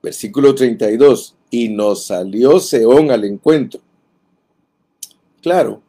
[0.00, 1.34] Versículo 32.
[1.50, 3.80] Y nos salió Seón al encuentro.
[5.42, 5.82] Claro,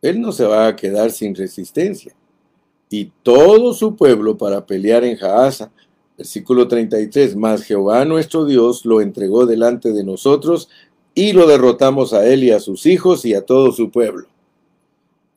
[0.00, 2.14] él no se va a quedar sin resistencia.
[2.88, 5.70] Y todo su pueblo para pelear en Jaasa.
[6.16, 7.36] Versículo 33.
[7.36, 10.70] Mas Jehová nuestro Dios lo entregó delante de nosotros
[11.14, 14.26] y lo derrotamos a él y a sus hijos y a todo su pueblo.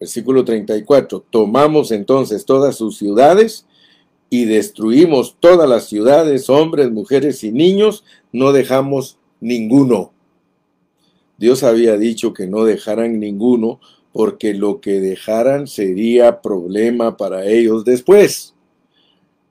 [0.02, 1.24] Versículo 34.
[1.30, 3.68] Tomamos entonces todas sus ciudades
[4.32, 10.12] y destruimos todas las ciudades, hombres, mujeres y niños, no dejamos ninguno.
[11.38, 13.80] Dios había dicho que no dejaran ninguno
[14.12, 18.56] porque lo que dejaran sería problema para ellos después.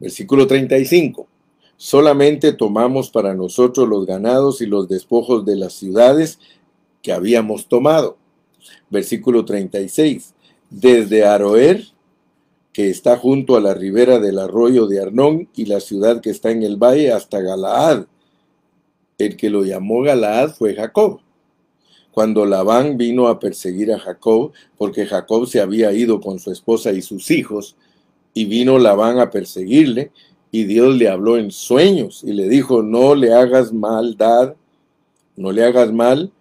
[0.01, 1.29] Versículo 35.
[1.77, 6.41] Solamente tomamos para nosotros los ganados y los despojos de las ciudades
[7.03, 8.17] que habíamos tomado.
[8.91, 10.35] Versículo 36
[10.71, 11.85] desde Aroer,
[12.73, 16.51] que está junto a la ribera del arroyo de Arnón, y la ciudad que está
[16.51, 18.07] en el valle, hasta Galaad.
[19.19, 21.21] El que lo llamó Galaad fue Jacob.
[22.13, 26.93] Cuando Labán vino a perseguir a Jacob, porque Jacob se había ido con su esposa
[26.93, 27.77] y sus hijos,
[28.33, 30.13] Y vino Labán a perseguirle,
[30.53, 34.55] y Dios le habló en sueños y le dijo, no le hagas maldad,
[35.37, 36.33] no le hagas mal.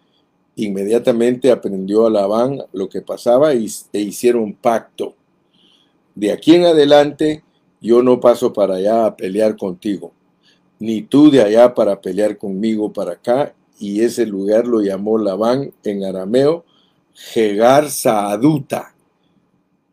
[0.62, 5.15] Inmediatamente aprendió a Labán lo que pasaba y, e hicieron pacto.
[6.15, 7.43] De aquí en adelante
[7.80, 10.12] yo no paso para allá a pelear contigo,
[10.78, 13.54] ni tú de allá para pelear conmigo para acá.
[13.80, 16.65] Y ese lugar lo llamó Labán en arameo
[17.13, 18.93] Jegar Saaduta,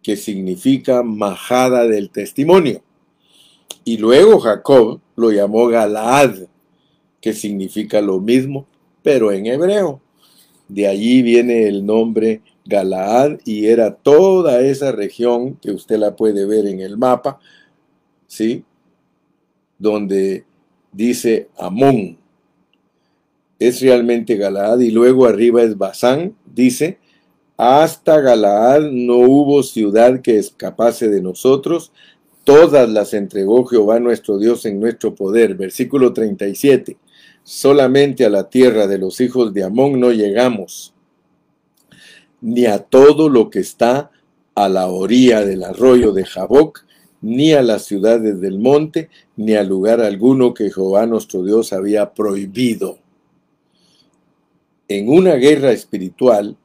[0.02, 2.83] que significa majada del testimonio.
[3.85, 6.48] Y luego Jacob lo llamó Galaad,
[7.20, 8.66] que significa lo mismo,
[9.05, 10.00] pero en hebreo.
[10.68, 16.44] De allí viene el nombre Galaad y era toda esa región que usted la puede
[16.46, 17.38] ver en el mapa,
[18.26, 18.64] ¿sí?
[19.79, 20.44] Donde
[20.92, 22.18] dice Amón.
[23.59, 26.98] Es realmente Galaad y luego arriba es Basán, dice,
[27.57, 31.92] hasta Galaad no hubo ciudad que escapase de nosotros,
[32.44, 35.55] todas las entregó Jehová nuestro Dios en nuestro poder.
[35.55, 36.96] Versículo 37.
[37.48, 40.92] Solamente a la tierra de los hijos de Amón no llegamos,
[42.40, 44.11] ni a todo lo que está
[44.56, 46.85] a la orilla del arroyo de Jaboc,
[47.20, 52.14] ni a las ciudades del monte, ni a lugar alguno que Jehová nuestro Dios había
[52.14, 52.98] prohibido.
[54.88, 56.56] En una guerra espiritual,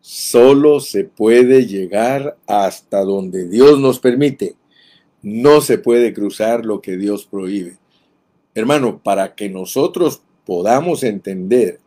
[0.00, 4.54] solo se puede llegar hasta donde Dios nos permite.
[5.22, 7.78] No se puede cruzar lo que Dios prohíbe.
[8.54, 11.80] Hermano, para que nosotros podamos entender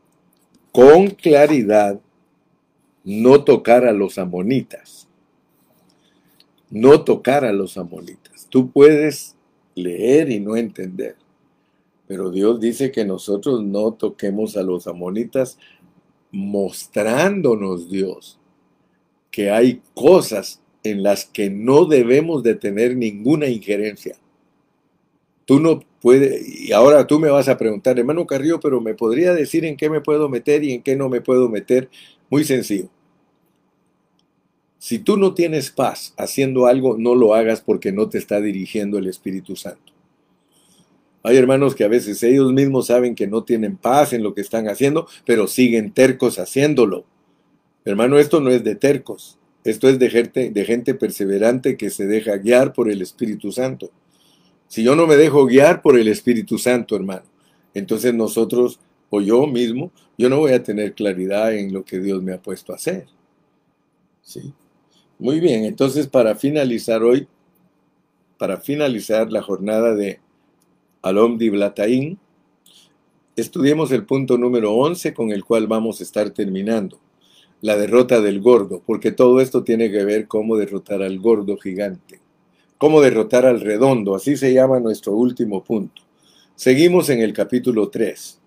[0.72, 2.00] con claridad,
[3.04, 5.08] no tocar a los amonitas.
[6.70, 8.48] No tocar a los amonitas.
[8.50, 9.36] Tú puedes
[9.76, 11.16] leer y no entender.
[12.08, 15.58] Pero Dios dice que nosotros no toquemos a los amonitas
[16.32, 18.38] mostrándonos Dios
[19.32, 24.18] que hay cosas en las que no debemos de tener ninguna injerencia.
[25.48, 29.34] Tú no puedes, y ahora tú me vas a preguntar, hermano Carrillo, pero me podría
[29.34, 31.90] decir en qué me puedo meter y en qué no me puedo meter.
[32.30, 32.90] Muy sencillo.
[34.78, 38.98] Si tú no tienes paz haciendo algo, no lo hagas porque no te está dirigiendo
[38.98, 39.94] el Espíritu Santo.
[41.24, 44.42] Hay hermanos que a veces ellos mismos saben que no tienen paz en lo que
[44.42, 47.06] están haciendo, pero siguen tercos haciéndolo.
[47.86, 52.06] Hermano, esto no es de tercos, esto es de gente, de gente perseverante que se
[52.06, 53.92] deja guiar por el Espíritu Santo.
[54.68, 57.24] Si yo no me dejo guiar por el Espíritu Santo, hermano,
[57.74, 62.22] entonces nosotros o yo mismo, yo no voy a tener claridad en lo que Dios
[62.22, 63.08] me ha puesto a hacer.
[64.22, 64.54] ¿Sí?
[65.20, 67.28] Muy bien, entonces para finalizar hoy,
[68.38, 70.20] para finalizar la jornada de
[71.02, 72.20] Alom Blataín,
[73.36, 77.00] estudiemos el punto número 11 con el cual vamos a estar terminando,
[77.62, 82.20] la derrota del gordo, porque todo esto tiene que ver cómo derrotar al gordo gigante,
[82.78, 86.02] cómo derrotar al redondo, así se llama nuestro último punto.
[86.56, 88.40] Seguimos en el capítulo 3,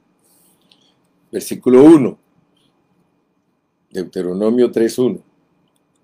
[1.30, 2.18] versículo 1,
[3.90, 5.20] Deuteronomio 3.1.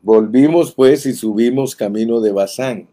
[0.02, 2.88] Volvimos pues y subimos camino de Basán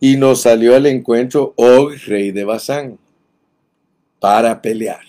[0.00, 2.98] y nos salió al encuentro Og, rey de Basán,
[4.18, 5.04] para pelear.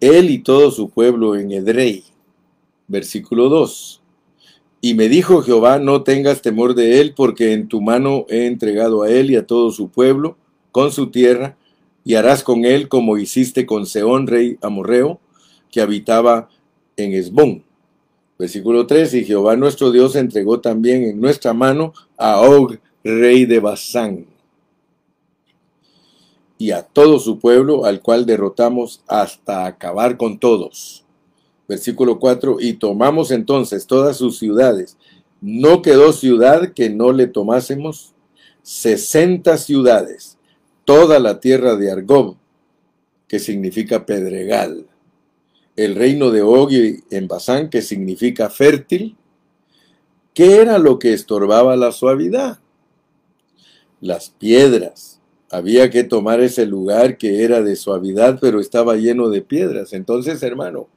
[0.00, 2.04] Él y todo su pueblo en Edrei.
[2.86, 4.03] Versículo 2.
[4.84, 9.02] Y me dijo Jehová, no tengas temor de él, porque en tu mano he entregado
[9.02, 10.36] a él y a todo su pueblo,
[10.72, 11.56] con su tierra,
[12.04, 15.20] y harás con él como hiciste con Seón, rey amorreo,
[15.72, 16.50] que habitaba
[16.98, 17.64] en Esbón.
[18.38, 23.60] Versículo 3, y Jehová nuestro Dios entregó también en nuestra mano a Og, rey de
[23.60, 24.26] Basán,
[26.58, 31.03] y a todo su pueblo, al cual derrotamos hasta acabar con todos.
[31.68, 34.96] Versículo 4, y tomamos entonces todas sus ciudades.
[35.40, 38.14] No quedó ciudad que no le tomásemos,
[38.62, 40.38] sesenta ciudades,
[40.84, 42.36] toda la tierra de Argob,
[43.28, 44.86] que significa pedregal,
[45.76, 49.16] el reino de Og en Basán, que significa fértil,
[50.34, 52.60] ¿qué era lo que estorbaba la suavidad?
[54.04, 55.20] las piedras.
[55.50, 59.94] Había que tomar ese lugar que era de suavidad, pero estaba lleno de piedras.
[59.94, 60.88] Entonces, hermano,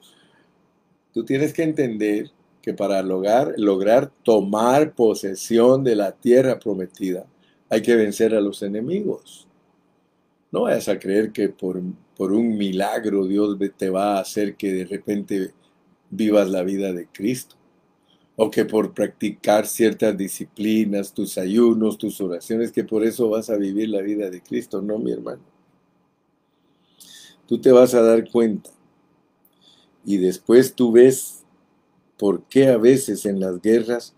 [1.17, 2.29] tú tienes que entender
[2.61, 7.25] que para lograr, tomar posesión de la tierra prometida,
[7.71, 9.47] hay que vencer a los enemigos.
[10.51, 11.81] No vayas a creer que por,
[12.15, 15.55] por un milagro Dios te va a hacer que de repente
[16.11, 17.55] vivas la vida de Cristo
[18.35, 23.57] o que por practicar ciertas disciplinas, tus ayunos, tus oraciones, que por eso vas a
[23.57, 24.83] vivir la vida de Cristo.
[24.83, 25.41] No, mi hermano.
[27.47, 28.76] Tú te vas a dar cuenta
[30.07, 31.43] y después tú ves
[32.17, 34.13] por qué a veces en las guerras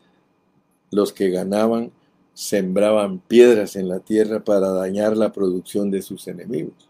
[0.91, 1.91] los que ganaban
[2.35, 6.87] sembraban piedras en la tierra para dañar la producción de sus enemigos.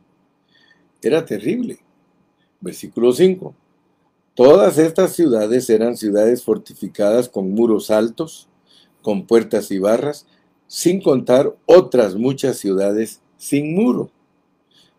[1.01, 1.79] Era terrible.
[2.59, 3.55] Versículo 5.
[4.35, 8.49] Todas estas ciudades eran ciudades fortificadas con muros altos,
[9.01, 10.27] con puertas y barras,
[10.67, 14.11] sin contar otras muchas ciudades sin muro.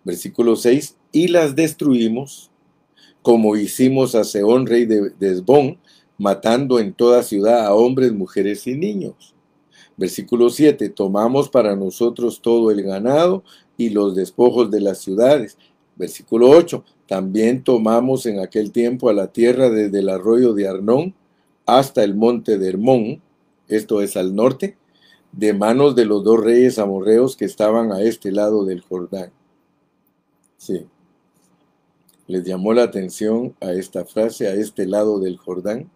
[0.04, 0.96] Versículo 6.
[1.12, 2.49] Y las destruimos,
[3.22, 5.78] como hicimos a Seón, rey de Esbón,
[6.18, 9.34] matando en toda ciudad a hombres, mujeres y niños.
[9.96, 10.88] Versículo 7.
[10.90, 13.42] Tomamos para nosotros todo el ganado
[13.76, 15.58] y los despojos de las ciudades.
[15.96, 16.84] Versículo 8.
[17.06, 21.14] También tomamos en aquel tiempo a la tierra desde el arroyo de Arnón
[21.66, 23.22] hasta el monte de Hermón,
[23.68, 24.76] esto es al norte,
[25.32, 29.32] de manos de los dos reyes amorreos que estaban a este lado del Jordán.
[30.56, 30.86] Sí.
[32.30, 35.90] ¿Les llamó la atención a esta frase, a este lado del Jordán?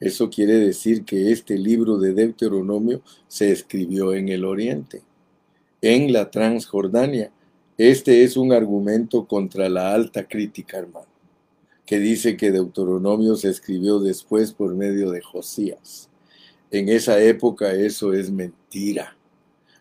[0.00, 5.02] Eso quiere decir que este libro de Deuteronomio se escribió en el oriente,
[5.82, 7.30] en la Transjordania,
[7.78, 11.06] este es un argumento contra la alta crítica, hermano,
[11.84, 16.08] que dice que Deuteronomio se escribió después por medio de Josías.
[16.72, 19.16] En esa época eso es mentira.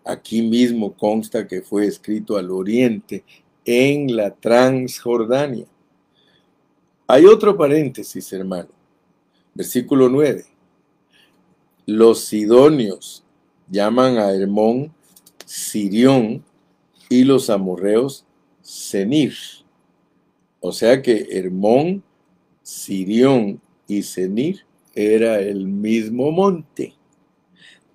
[0.03, 3.23] Aquí mismo consta que fue escrito al oriente,
[3.65, 5.65] en la Transjordania.
[7.07, 8.69] Hay otro paréntesis, hermano.
[9.53, 10.45] Versículo 9.
[11.87, 13.23] Los sidonios
[13.69, 14.93] llaman a Hermón
[15.45, 16.43] Sirión
[17.09, 18.25] y los amorreos
[18.61, 19.35] Senir.
[20.59, 22.03] O sea que Hermón,
[22.63, 26.95] Sirión y Senir era el mismo monte.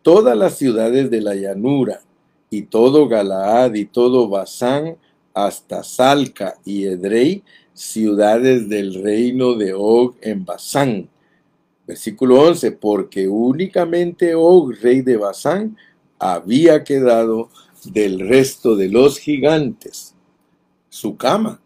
[0.02, 2.00] Todas las ciudades de la llanura
[2.48, 4.96] y todo Galaad y todo Basán
[5.46, 7.42] hasta Salca y Edrei,
[7.74, 11.08] ciudades del reino de Og en Basán.
[11.86, 15.76] Versículo 11, porque únicamente Og, rey de Basán,
[16.18, 17.48] había quedado
[17.84, 20.14] del resto de los gigantes.
[20.88, 21.60] Su cama,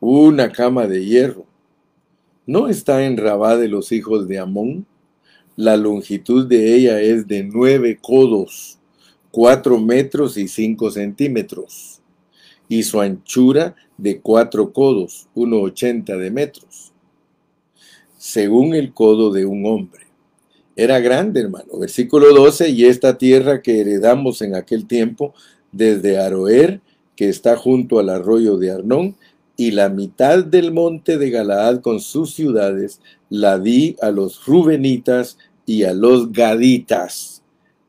[0.00, 1.46] una cama de hierro,
[2.46, 4.86] ¿no está en Rabá de los hijos de Amón?
[5.56, 8.78] La longitud de ella es de nueve codos,
[9.30, 11.97] cuatro metros y cinco centímetros,
[12.68, 16.92] y su anchura de cuatro codos, uno ochenta de metros,
[18.16, 20.08] según el codo de un hombre
[20.78, 21.76] era grande, hermano.
[21.80, 25.34] Versículo 12, y esta tierra que heredamos en aquel tiempo
[25.72, 26.80] desde Aroer,
[27.16, 29.16] que está junto al arroyo de Arnón,
[29.56, 35.36] y la mitad del monte de Galaad con sus ciudades, la di a los Rubenitas
[35.66, 37.42] y a los Gaditas.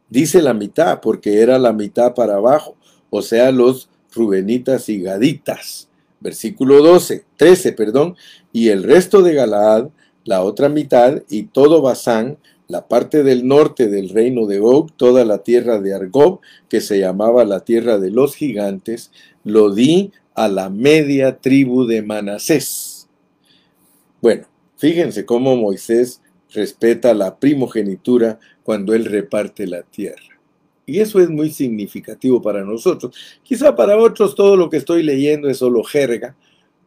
[0.09, 2.75] Dice la mitad, porque era la mitad para abajo,
[3.11, 5.89] o sea, los Rubenitas y Gaditas.
[6.19, 8.15] Versículo 12, 13, perdón,
[8.51, 9.89] y el resto de Galaad,
[10.25, 12.37] la otra mitad, y todo Basán,
[12.67, 16.39] la parte del norte del reino de Og, toda la tierra de Argob,
[16.69, 19.11] que se llamaba la tierra de los gigantes,
[19.43, 23.09] lo di a la media tribu de Manasés.
[24.21, 24.47] Bueno,
[24.77, 30.38] fíjense cómo Moisés respeta la primogenitura cuando él reparte la tierra.
[30.89, 33.15] Y eso es muy significativo para nosotros.
[33.43, 36.35] Quizá para otros todo lo que estoy leyendo es solo jerga,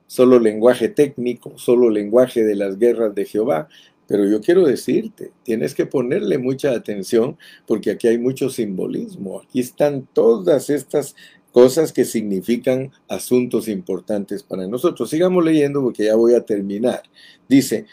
[0.06, 3.68] solo lenguaje técnico, solo lenguaje de las guerras de Jehová,
[4.06, 9.40] pero yo quiero decirte, tienes que ponerle mucha atención porque aquí hay mucho simbolismo.
[9.40, 11.14] Aquí están todas estas
[11.52, 15.08] cosas que significan asuntos importantes para nosotros.
[15.08, 17.02] Sigamos leyendo porque ya voy a terminar.
[17.48, 17.86] Dice,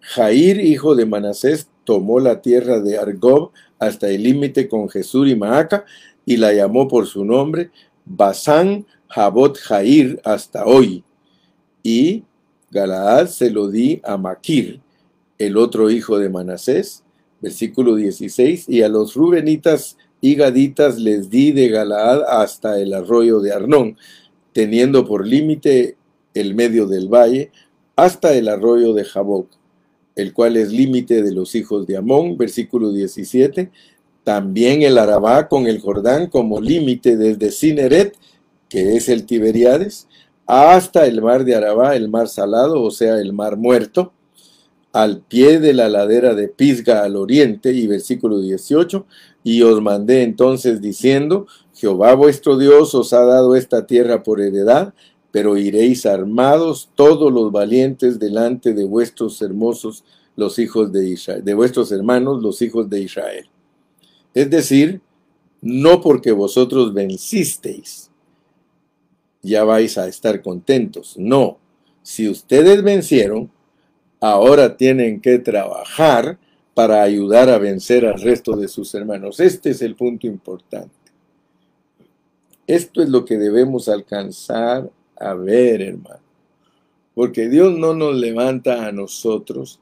[0.00, 5.34] Jair, hijo de Manasés, tomó la tierra de Argob hasta el límite con Jesús y
[5.34, 5.84] Maaca
[6.24, 7.72] y la llamó por su nombre
[8.04, 11.02] Basán Jabot Jair hasta hoy.
[11.82, 12.22] Y
[12.70, 14.80] Galaad se lo di a Maquir,
[15.36, 17.02] el otro hijo de Manasés,
[17.40, 23.40] versículo 16, y a los rubenitas y gaditas les di de Galaad hasta el arroyo
[23.40, 23.96] de Arnón,
[24.52, 25.96] teniendo por límite
[26.34, 27.50] el medio del valle,
[27.96, 29.48] hasta el arroyo de Jaboc,
[30.20, 33.70] el cual es límite de los hijos de Amón, versículo 17,
[34.24, 38.14] también el Arabá con el Jordán como límite desde Cineret,
[38.68, 40.06] que es el Tiberiades,
[40.46, 44.12] hasta el mar de Arabá, el mar salado, o sea, el mar muerto,
[44.92, 49.06] al pie de la ladera de Pisga al oriente, y versículo 18,
[49.44, 54.92] y os mandé entonces diciendo, Jehová vuestro Dios os ha dado esta tierra por heredad,
[55.32, 60.04] pero iréis armados todos los valientes delante de vuestros hermosos
[60.36, 63.48] los hijos de Israel, de vuestros hermanos los hijos de Israel.
[64.34, 65.00] Es decir,
[65.60, 68.10] no porque vosotros vencisteis,
[69.42, 71.16] ya vais a estar contentos.
[71.18, 71.58] No,
[72.02, 73.50] si ustedes vencieron,
[74.20, 76.38] ahora tienen que trabajar
[76.74, 79.40] para ayudar a vencer al resto de sus hermanos.
[79.40, 80.94] Este es el punto importante.
[82.66, 84.90] Esto es lo que debemos alcanzar
[85.20, 86.22] a ver, hermano.
[87.14, 89.78] Porque Dios no nos levanta a nosotros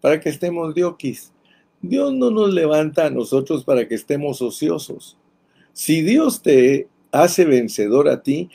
[0.00, 1.32] para que estemos diokis.
[1.80, 5.16] Dios no nos levanta a nosotros para que estemos ociosos.
[5.72, 8.50] Si Dios te hace vencedor a ti,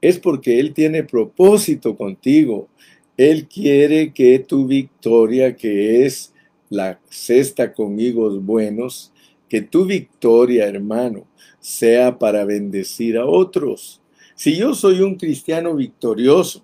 [0.00, 2.68] es porque Él tiene propósito contigo.
[3.16, 6.32] Él quiere que tu victoria, que es
[6.68, 9.12] la cesta con higos buenos,
[9.48, 11.26] que tu victoria, hermano,
[11.60, 14.00] sea para bendecir a otros.
[14.36, 16.62] Si yo soy un cristiano victorioso,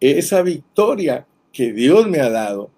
[0.00, 2.70] esa victoria que Dios me ha dado,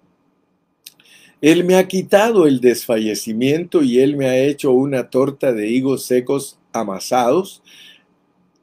[1.41, 6.05] Él me ha quitado el desfallecimiento y Él me ha hecho una torta de higos
[6.05, 7.63] secos amasados,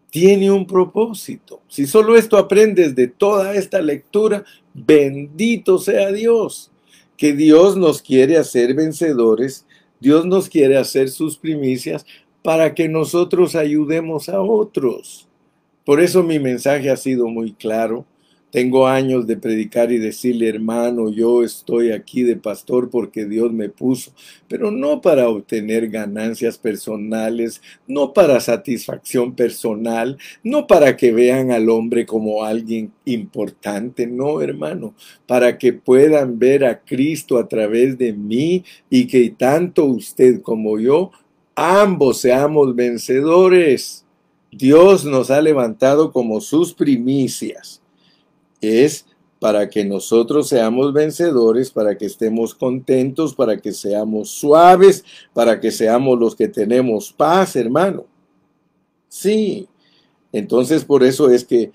[0.09, 1.61] tiene un propósito.
[1.67, 6.71] Si solo esto aprendes de toda esta lectura, bendito sea Dios,
[7.17, 9.67] que Dios nos quiere hacer vencedores,
[9.99, 12.07] Dios nos quiere hacer sus primicias
[12.43, 15.27] para que nosotros ayudemos a otros.
[15.87, 18.05] Por eso mi mensaje ha sido muy claro.
[18.51, 23.69] Tengo años de predicar y decirle, hermano, yo estoy aquí de pastor porque Dios me
[23.69, 24.11] puso,
[24.49, 31.71] pero no para obtener ganancias personales, no para satisfacción personal, no para que vean al
[31.71, 34.93] hombre como alguien importante, no, hermano,
[35.25, 40.81] para que puedan ver a Cristo a través de mí y que tanto usted como
[40.81, 41.13] yo,
[41.55, 44.06] ambos seamos vencedores.
[44.51, 47.83] Dios nos ha levantado como sus primicias
[48.61, 49.07] es
[49.39, 55.71] para que nosotros seamos vencedores, para que estemos contentos, para que seamos suaves, para que
[55.71, 58.07] seamos los que tenemos paz, hermano.
[59.09, 59.69] Sí,
[60.33, 61.71] entonces por eso es que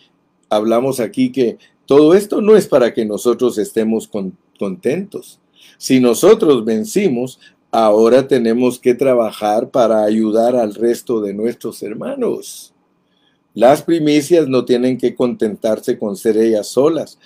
[0.50, 4.10] hablamos aquí que todo esto no es para que nosotros estemos
[4.58, 5.40] contentos.
[5.78, 7.40] Si nosotros vencimos,
[7.72, 12.74] ahora tenemos que trabajar para ayudar al resto de nuestros hermanos.
[13.54, 17.18] Las primicias no tienen que contentarse con ser ellas solas.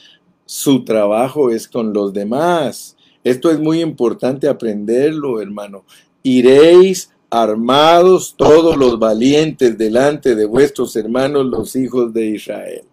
[0.45, 2.95] Su trabajo es con los demás.
[3.23, 5.83] Esto es muy importante aprenderlo, hermano.
[6.23, 12.83] Iréis armados todos los valientes delante de vuestros hermanos, los hijos de Israel.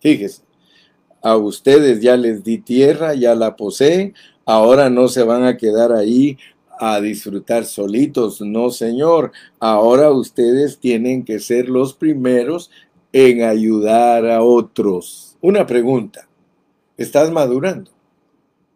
[0.00, 0.42] Fíjese,
[1.22, 5.92] a ustedes ya les di tierra, ya la poseen, ahora no se van a quedar
[5.92, 6.38] ahí
[6.78, 8.40] a disfrutar solitos.
[8.40, 12.70] No, Señor, ahora ustedes tienen que ser los primeros
[13.12, 15.36] en ayudar a otros.
[15.40, 16.28] Una pregunta,
[16.96, 17.90] ¿estás madurando?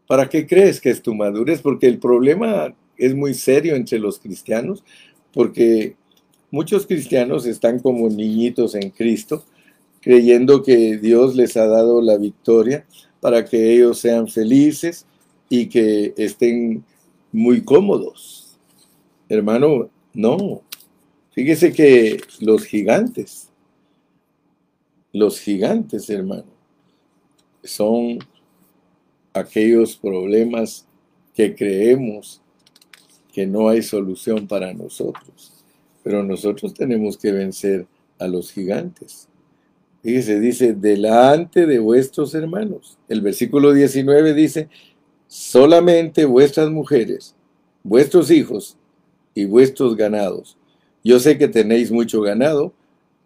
[0.07, 1.61] ¿Para qué crees que es tu madurez?
[1.63, 4.83] Porque el problema es muy serio entre los cristianos,
[5.33, 5.97] porque
[6.51, 9.45] muchos cristianos están como niñitos en Cristo,
[10.01, 12.87] creyendo que Dios les ha dado la victoria
[13.21, 15.07] para que ellos sean felices
[15.49, 16.85] y que estén
[17.33, 18.59] muy cómodos.
[19.29, 20.63] Hermano, no.
[21.33, 23.49] Fíjese que los gigantes,
[25.13, 26.51] los gigantes, hermano,
[27.63, 28.19] son
[29.33, 30.87] aquellos problemas
[31.35, 32.41] que creemos
[33.33, 35.53] que no hay solución para nosotros.
[36.03, 37.87] Pero nosotros tenemos que vencer
[38.19, 39.29] a los gigantes.
[40.03, 42.99] Fíjese, dice, delante de vuestros hermanos.
[43.09, 44.69] El versículo 19 dice,
[45.31, 47.37] solamente vuestras mujeres,
[47.85, 48.77] vuestros hijos
[49.33, 50.59] y vuestros ganados.
[51.05, 52.73] Yo sé que tenéis mucho ganado,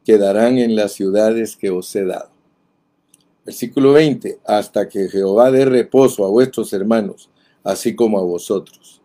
[0.05, 2.29] quedarán en las ciudades que os he dado.
[3.47, 7.31] Versículo 20, hasta que Jehová dé reposo a vuestros hermanos,
[7.63, 9.01] así como a vosotros,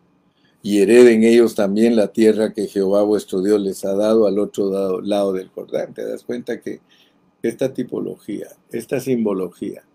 [0.61, 4.99] y hereden ellos también la tierra que Jehová vuestro Dios les ha dado al otro
[4.99, 5.93] lado del Jordán.
[5.93, 6.81] Te das cuenta que
[7.41, 9.85] esta tipología, esta simbología,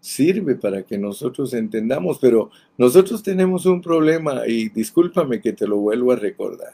[0.00, 5.76] sirve para que nosotros entendamos, pero nosotros tenemos un problema y discúlpame que te lo
[5.76, 6.72] vuelvo a recordar.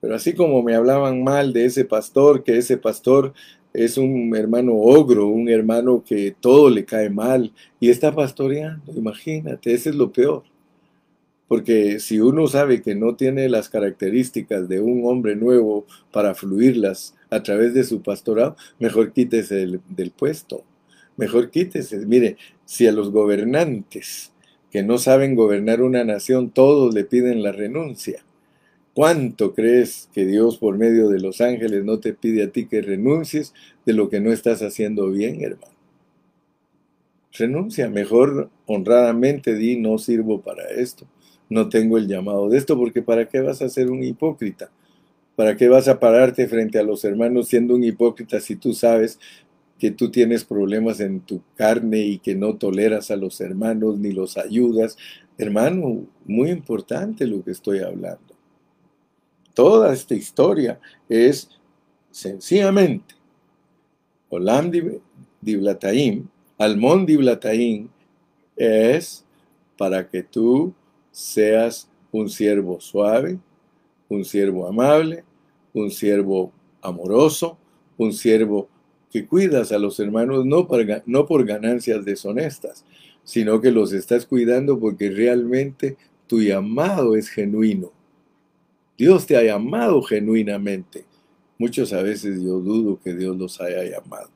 [0.00, 3.32] Pero así como me hablaban mal de ese pastor, que ese pastor
[3.72, 9.72] es un hermano ogro, un hermano que todo le cae mal y está pastoreando, imagínate,
[9.72, 10.44] ese es lo peor.
[11.48, 17.14] Porque si uno sabe que no tiene las características de un hombre nuevo para fluirlas
[17.30, 20.64] a través de su pastorado, mejor quítese del puesto
[21.16, 22.04] mejor quítese.
[22.06, 24.32] Mire, si a los gobernantes
[24.70, 28.24] que no saben gobernar una nación, todos le piden la renuncia.
[28.94, 32.80] ¿Cuánto crees que Dios por medio de los ángeles no te pide a ti que
[32.80, 33.52] renuncies
[33.84, 35.74] de lo que no estás haciendo bien, hermano?
[37.32, 41.06] Renuncia, mejor honradamente di, no sirvo para esto,
[41.48, 44.70] no tengo el llamado de esto, porque ¿para qué vas a ser un hipócrita?
[45.34, 49.18] ¿Para qué vas a pararte frente a los hermanos siendo un hipócrita si tú sabes
[49.78, 54.12] que tú tienes problemas en tu carne y que no toleras a los hermanos ni
[54.12, 54.96] los ayudas,
[55.36, 58.34] Hermano, muy importante lo que estoy hablando.
[59.52, 61.48] Toda esta historia es
[62.10, 63.14] sencillamente
[64.28, 64.70] Olam
[65.40, 67.88] Diblataim, Almón Diblataim,
[68.56, 69.24] es
[69.76, 70.72] para que tú
[71.10, 73.38] seas un siervo suave,
[74.08, 75.24] un siervo amable,
[75.72, 77.58] un siervo amoroso,
[77.96, 78.68] un siervo
[79.14, 82.84] que cuidas a los hermanos no por, no por ganancias deshonestas,
[83.22, 85.96] sino que los estás cuidando porque realmente
[86.26, 87.92] tu llamado es genuino.
[88.98, 91.04] Dios te ha llamado genuinamente.
[91.58, 94.30] Muchos a veces yo dudo que Dios los haya llamado.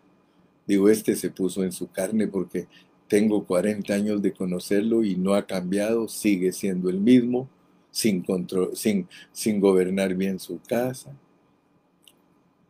[0.65, 2.69] Digo, este se puso en su carne porque
[3.09, 7.49] tengo 40 años de conocerlo y no ha cambiado, sigue siendo el mismo,
[7.91, 11.11] sin, control, sin, sin gobernar bien su casa,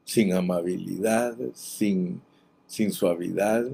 [0.08, 2.22] sin amabilidad, sin,
[2.66, 3.66] sin suavidad.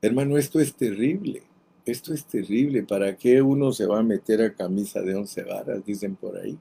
[0.00, 1.42] Hermano, esto es terrible.
[1.84, 2.82] Esto es terrible.
[2.82, 5.84] ¿Para qué uno se va a meter a camisa de once varas?
[5.84, 6.58] Dicen por ahí.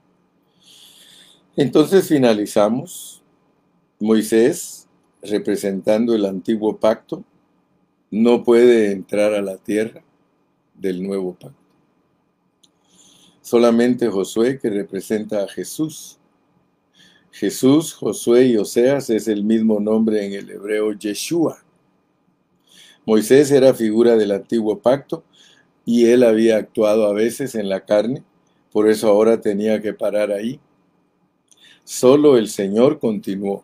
[1.55, 3.23] Entonces finalizamos.
[4.01, 4.89] Moisés,
[5.21, 7.23] representando el antiguo pacto,
[8.09, 10.03] no puede entrar a la tierra
[10.73, 11.55] del nuevo pacto.
[13.41, 16.17] Solamente Josué, que representa a Jesús.
[17.41, 21.57] Jesús, Josué y Oseas es el mismo nombre en el hebreo Yeshua.
[23.03, 25.23] Moisés era figura del antiguo pacto
[25.83, 28.23] y él había actuado a veces en la carne,
[28.71, 30.59] por eso ahora tenía que parar ahí.
[31.83, 33.63] Solo el Señor continuó.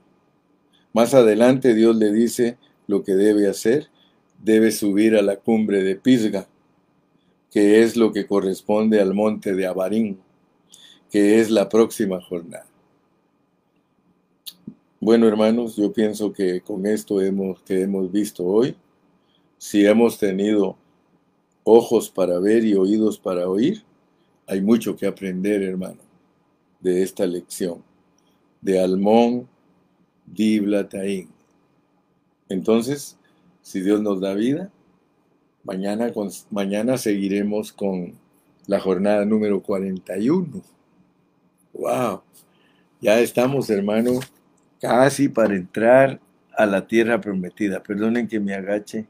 [0.91, 2.57] Más adelante Dios le dice
[2.87, 3.89] lo que debe hacer
[4.41, 6.47] debe subir a la cumbre de Pisga,
[7.51, 10.19] que es lo que corresponde al monte de Abarín,
[11.11, 12.65] que es la próxima jornada.
[14.99, 18.75] Bueno, hermanos, yo pienso que con esto hemos, que hemos visto hoy,
[19.59, 20.75] si hemos tenido
[21.63, 23.83] ojos para ver y oídos para oír,
[24.47, 25.99] hay mucho que aprender, hermano,
[26.79, 27.83] de esta lección,
[28.61, 29.47] de Almón
[30.25, 31.29] Diblataín.
[32.49, 33.17] Entonces,
[33.67, 34.71] si Dios nos da vida.
[35.63, 36.11] Mañana,
[36.49, 38.13] mañana seguiremos con
[38.65, 40.61] la jornada número 41.
[41.73, 42.21] ¡Wow!
[43.01, 44.21] Ya estamos, hermano,
[44.79, 46.19] casi para entrar
[46.55, 47.83] a la tierra prometida.
[47.83, 49.07] Perdonen que me agache,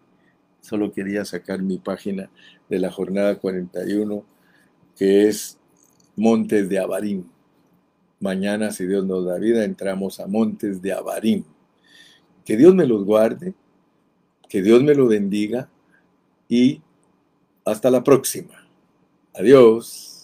[0.62, 2.30] solo quería sacar mi página
[2.70, 4.24] de la jornada 41,
[4.96, 5.58] que es
[6.16, 7.26] Montes de Abarim.
[8.20, 11.44] Mañana, si Dios nos da vida, entramos a Montes de Abarim.
[12.44, 13.54] Que Dios me los guarde
[14.48, 15.70] que Dios me lo bendiga
[16.48, 16.82] y
[17.66, 18.68] hasta la próxima.
[19.34, 20.17] Adiós.